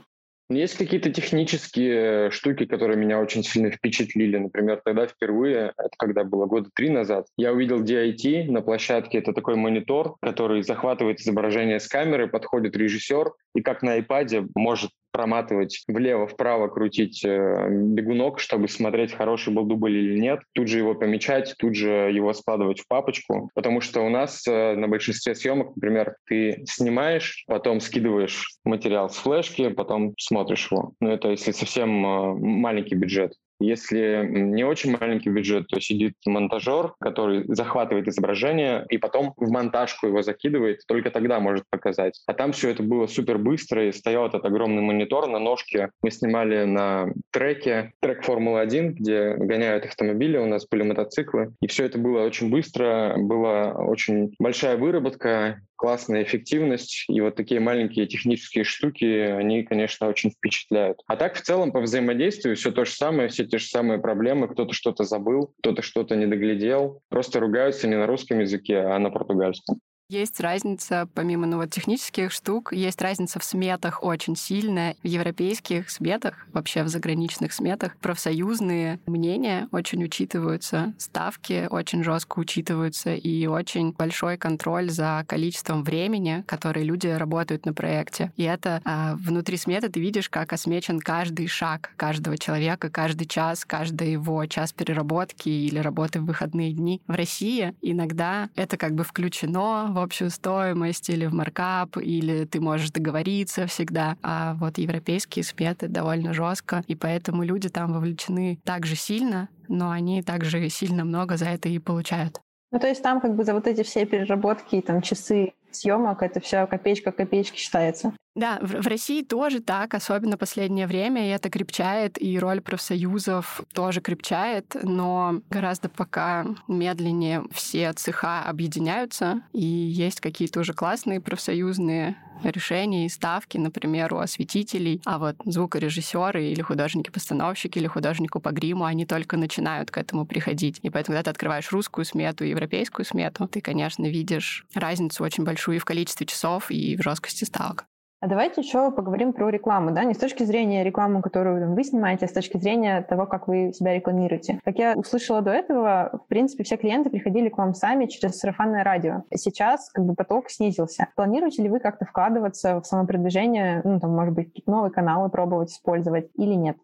Есть 0.50 0.76
какие-то 0.76 1.10
технические 1.10 2.32
штуки, 2.32 2.66
которые 2.66 2.96
меня 2.96 3.20
очень 3.20 3.44
сильно 3.44 3.70
впечатлили. 3.70 4.36
Например, 4.36 4.80
тогда 4.84 5.06
впервые, 5.06 5.72
это 5.78 5.90
когда 5.96 6.24
было 6.24 6.46
года 6.46 6.68
три 6.74 6.90
назад, 6.90 7.26
я 7.36 7.52
увидел 7.52 7.84
DIT 7.84 8.50
на 8.50 8.60
площадке. 8.60 9.18
Это 9.18 9.32
такой 9.32 9.54
монитор, 9.54 10.16
который 10.20 10.64
захватывает 10.64 11.20
изображение 11.20 11.78
с 11.78 11.86
камеры, 11.86 12.26
подходит 12.26 12.76
режиссер 12.76 13.30
и 13.54 13.62
как 13.62 13.82
на 13.82 14.00
iPad 14.00 14.48
может 14.56 14.90
проматывать 15.12 15.82
влево-вправо, 15.88 16.68
крутить 16.68 17.24
э, 17.24 17.68
бегунок, 17.70 18.40
чтобы 18.40 18.68
смотреть, 18.68 19.12
хороший 19.12 19.52
был 19.52 19.64
дубль 19.64 19.96
или 19.96 20.18
нет, 20.18 20.40
тут 20.52 20.68
же 20.68 20.78
его 20.78 20.94
помечать, 20.94 21.54
тут 21.58 21.74
же 21.74 21.88
его 21.88 22.32
складывать 22.32 22.80
в 22.80 22.88
папочку, 22.88 23.50
потому 23.54 23.80
что 23.80 24.00
у 24.00 24.08
нас 24.08 24.46
э, 24.46 24.74
на 24.76 24.88
большинстве 24.88 25.34
съемок, 25.34 25.76
например, 25.76 26.16
ты 26.26 26.62
снимаешь, 26.66 27.44
потом 27.46 27.80
скидываешь 27.80 28.56
материал 28.64 29.10
с 29.10 29.16
флешки, 29.16 29.68
потом 29.68 30.14
смотришь 30.18 30.70
его. 30.70 30.92
Ну, 31.00 31.10
это 31.10 31.28
если 31.28 31.52
совсем 31.52 32.04
э, 32.04 32.34
маленький 32.34 32.94
бюджет. 32.94 33.34
Если 33.60 34.26
не 34.26 34.64
очень 34.64 34.96
маленький 34.98 35.30
бюджет, 35.30 35.68
то 35.68 35.80
сидит 35.80 36.14
монтажер, 36.24 36.94
который 36.98 37.44
захватывает 37.48 38.08
изображение 38.08 38.86
и 38.88 38.98
потом 38.98 39.34
в 39.36 39.50
монтажку 39.50 40.06
его 40.06 40.22
закидывает, 40.22 40.80
только 40.86 41.10
тогда 41.10 41.40
может 41.40 41.64
показать. 41.70 42.20
А 42.26 42.32
там 42.32 42.52
все 42.52 42.70
это 42.70 42.82
было 42.82 43.06
супер 43.06 43.38
быстро, 43.38 43.86
и 43.86 43.92
стоял 43.92 44.26
этот 44.26 44.44
огромный 44.44 44.82
монитор 44.82 45.26
на 45.28 45.38
ножке. 45.38 45.90
Мы 46.02 46.10
снимали 46.10 46.64
на 46.64 47.12
треке, 47.30 47.92
трек 48.00 48.24
Формулы-1, 48.24 48.90
где 48.92 49.34
гоняют 49.34 49.84
автомобили, 49.84 50.38
у 50.38 50.46
нас 50.46 50.66
были 50.66 50.82
мотоциклы. 50.82 51.52
И 51.60 51.66
все 51.66 51.84
это 51.84 51.98
было 51.98 52.22
очень 52.22 52.50
быстро, 52.50 53.14
была 53.18 53.72
очень 53.72 54.34
большая 54.38 54.76
выработка, 54.76 55.60
классная 55.80 56.24
эффективность, 56.24 57.06
и 57.08 57.22
вот 57.22 57.36
такие 57.36 57.58
маленькие 57.58 58.06
технические 58.06 58.64
штуки, 58.64 59.04
они, 59.04 59.62
конечно, 59.62 60.08
очень 60.08 60.30
впечатляют. 60.30 61.00
А 61.06 61.16
так, 61.16 61.36
в 61.36 61.40
целом, 61.40 61.72
по 61.72 61.80
взаимодействию 61.80 62.54
все 62.54 62.70
то 62.70 62.84
же 62.84 62.92
самое, 62.92 63.30
все 63.30 63.46
те 63.46 63.56
же 63.56 63.64
самые 63.64 63.98
проблемы, 63.98 64.48
кто-то 64.48 64.74
что-то 64.74 65.04
забыл, 65.04 65.54
кто-то 65.60 65.80
что-то 65.80 66.16
не 66.16 66.26
доглядел, 66.26 67.00
просто 67.08 67.40
ругаются 67.40 67.88
не 67.88 67.96
на 67.96 68.06
русском 68.06 68.40
языке, 68.40 68.76
а 68.76 68.98
на 68.98 69.08
португальском. 69.08 69.80
Есть 70.10 70.40
разница, 70.40 71.08
помимо 71.14 71.46
ну, 71.46 71.58
вот, 71.58 71.70
технических 71.70 72.32
штук, 72.32 72.72
есть 72.72 73.00
разница 73.00 73.38
в 73.38 73.44
сметах 73.44 74.02
очень 74.02 74.34
сильная. 74.34 74.96
В 75.04 75.06
европейских 75.06 75.88
сметах, 75.88 76.48
вообще 76.52 76.82
в 76.82 76.88
заграничных 76.88 77.52
сметах, 77.52 77.96
профсоюзные 77.98 78.98
мнения 79.06 79.68
очень 79.70 80.02
учитываются, 80.02 80.94
ставки 80.98 81.68
очень 81.70 82.02
жестко 82.02 82.40
учитываются 82.40 83.14
и 83.14 83.46
очень 83.46 83.92
большой 83.92 84.36
контроль 84.36 84.90
за 84.90 85.24
количеством 85.28 85.84
времени, 85.84 86.42
которое 86.48 86.82
люди 86.82 87.06
работают 87.06 87.64
на 87.64 87.72
проекте. 87.72 88.32
И 88.36 88.42
это 88.42 88.82
а, 88.84 89.14
внутри 89.14 89.58
сметы 89.58 89.90
ты 89.90 90.00
видишь, 90.00 90.28
как 90.28 90.52
осмечен 90.52 90.98
каждый 90.98 91.46
шаг 91.46 91.92
каждого 91.96 92.36
человека, 92.36 92.90
каждый 92.90 93.28
час, 93.28 93.64
каждый 93.64 94.10
его 94.10 94.44
час 94.46 94.72
переработки 94.72 95.48
или 95.48 95.78
работы 95.78 96.20
в 96.20 96.24
выходные 96.24 96.72
дни. 96.72 97.00
В 97.06 97.12
России 97.12 97.76
иногда 97.80 98.48
это 98.56 98.76
как 98.76 98.96
бы 98.96 99.04
включено 99.04 99.86
в 99.92 99.99
общую 100.00 100.30
стоимость 100.30 101.08
или 101.10 101.26
в 101.26 101.34
маркап, 101.34 101.96
или 101.96 102.44
ты 102.44 102.60
можешь 102.60 102.90
договориться 102.90 103.66
всегда. 103.66 104.16
А 104.22 104.54
вот 104.54 104.78
европейские 104.78 105.44
сметы 105.44 105.88
довольно 105.88 106.32
жестко, 106.32 106.82
и 106.86 106.94
поэтому 106.94 107.42
люди 107.42 107.68
там 107.68 107.92
вовлечены 107.92 108.58
так 108.64 108.86
же 108.86 108.96
сильно, 108.96 109.48
но 109.68 109.90
они 109.90 110.22
также 110.22 110.68
сильно 110.68 111.04
много 111.04 111.36
за 111.36 111.46
это 111.46 111.68
и 111.68 111.78
получают. 111.78 112.40
Ну, 112.72 112.78
то 112.78 112.86
есть 112.86 113.02
там 113.02 113.20
как 113.20 113.34
бы 113.34 113.44
за 113.44 113.54
вот 113.54 113.66
эти 113.66 113.82
все 113.82 114.06
переработки 114.06 114.80
там 114.80 115.02
часы 115.02 115.54
съемок 115.72 116.22
это 116.22 116.40
все 116.40 116.66
копеечка 116.66 117.12
копеечки 117.12 117.58
считается. 117.58 118.12
Да, 118.36 118.58
в, 118.62 118.82
в 118.82 118.86
России 118.86 119.22
тоже 119.22 119.60
так, 119.60 119.94
особенно 119.94 120.38
последнее 120.38 120.86
время, 120.86 121.26
и 121.26 121.30
это 121.30 121.50
крепчает, 121.50 122.20
и 122.20 122.38
роль 122.38 122.60
профсоюзов 122.60 123.62
тоже 123.74 124.00
крепчает, 124.00 124.76
но 124.82 125.40
гораздо 125.50 125.88
пока 125.88 126.46
медленнее 126.68 127.42
все 127.52 127.92
цеха 127.92 128.42
объединяются, 128.44 129.42
и 129.52 129.64
есть 129.64 130.20
какие-то 130.20 130.60
уже 130.60 130.74
классные 130.74 131.20
профсоюзные 131.20 132.16
решения 132.44 133.06
и 133.06 133.08
ставки, 133.08 133.58
например, 133.58 134.14
у 134.14 134.18
осветителей, 134.18 135.02
а 135.04 135.18
вот 135.18 135.36
звукорежиссеры 135.44 136.44
или 136.46 136.62
художники-постановщики 136.62 137.78
или 137.78 137.86
художнику 137.86 138.40
по 138.40 138.50
гриму, 138.50 138.84
они 138.84 139.06
только 139.06 139.36
начинают 139.36 139.90
к 139.90 139.98
этому 139.98 140.24
приходить. 140.24 140.78
И 140.82 140.88
поэтому, 140.88 141.16
когда 141.16 141.24
ты 141.24 141.30
открываешь 141.30 141.70
русскую 141.72 142.04
смету 142.04 142.44
и 142.44 142.50
европейскую 142.50 143.04
смету, 143.04 143.46
ты, 143.48 143.60
конечно, 143.60 144.06
видишь 144.06 144.64
разницу 144.72 145.22
очень 145.24 145.44
большую 145.44 145.76
и 145.76 145.80
в 145.80 145.84
количестве 145.84 146.26
часов, 146.26 146.70
и 146.70 146.96
в 146.96 147.02
жесткости 147.02 147.44
ставок. 147.44 147.89
А 148.22 148.26
давайте 148.26 148.60
еще 148.60 148.90
поговорим 148.90 149.32
про 149.32 149.48
рекламу, 149.48 149.92
да, 149.92 150.04
не 150.04 150.12
с 150.12 150.18
точки 150.18 150.42
зрения 150.42 150.84
рекламы, 150.84 151.22
которую 151.22 151.74
вы 151.74 151.84
снимаете, 151.84 152.26
а 152.26 152.28
с 152.28 152.32
точки 152.32 152.58
зрения 152.58 153.00
того, 153.00 153.24
как 153.24 153.48
вы 153.48 153.72
себя 153.72 153.94
рекламируете. 153.94 154.60
Как 154.62 154.76
я 154.76 154.92
услышала 154.94 155.40
до 155.40 155.52
этого, 155.52 156.20
в 156.24 156.28
принципе, 156.28 156.62
все 156.62 156.76
клиенты 156.76 157.08
приходили 157.08 157.48
к 157.48 157.56
вам 157.56 157.72
сами 157.72 158.04
через 158.04 158.36
сарафанное 158.36 158.84
радио. 158.84 159.22
Сейчас 159.34 159.88
как 159.90 160.04
бы 160.04 160.14
поток 160.14 160.50
снизился. 160.50 161.08
Планируете 161.16 161.62
ли 161.62 161.70
вы 161.70 161.80
как-то 161.80 162.04
вкладываться 162.04 162.82
в 162.82 162.84
самопродвижение, 162.84 163.80
ну, 163.84 163.98
там, 163.98 164.10
может 164.10 164.34
быть, 164.34 164.48
какие-то 164.48 164.70
новые 164.70 164.90
каналы 164.90 165.30
пробовать 165.30 165.70
использовать 165.70 166.28
или 166.36 166.52
нет? 166.52 166.76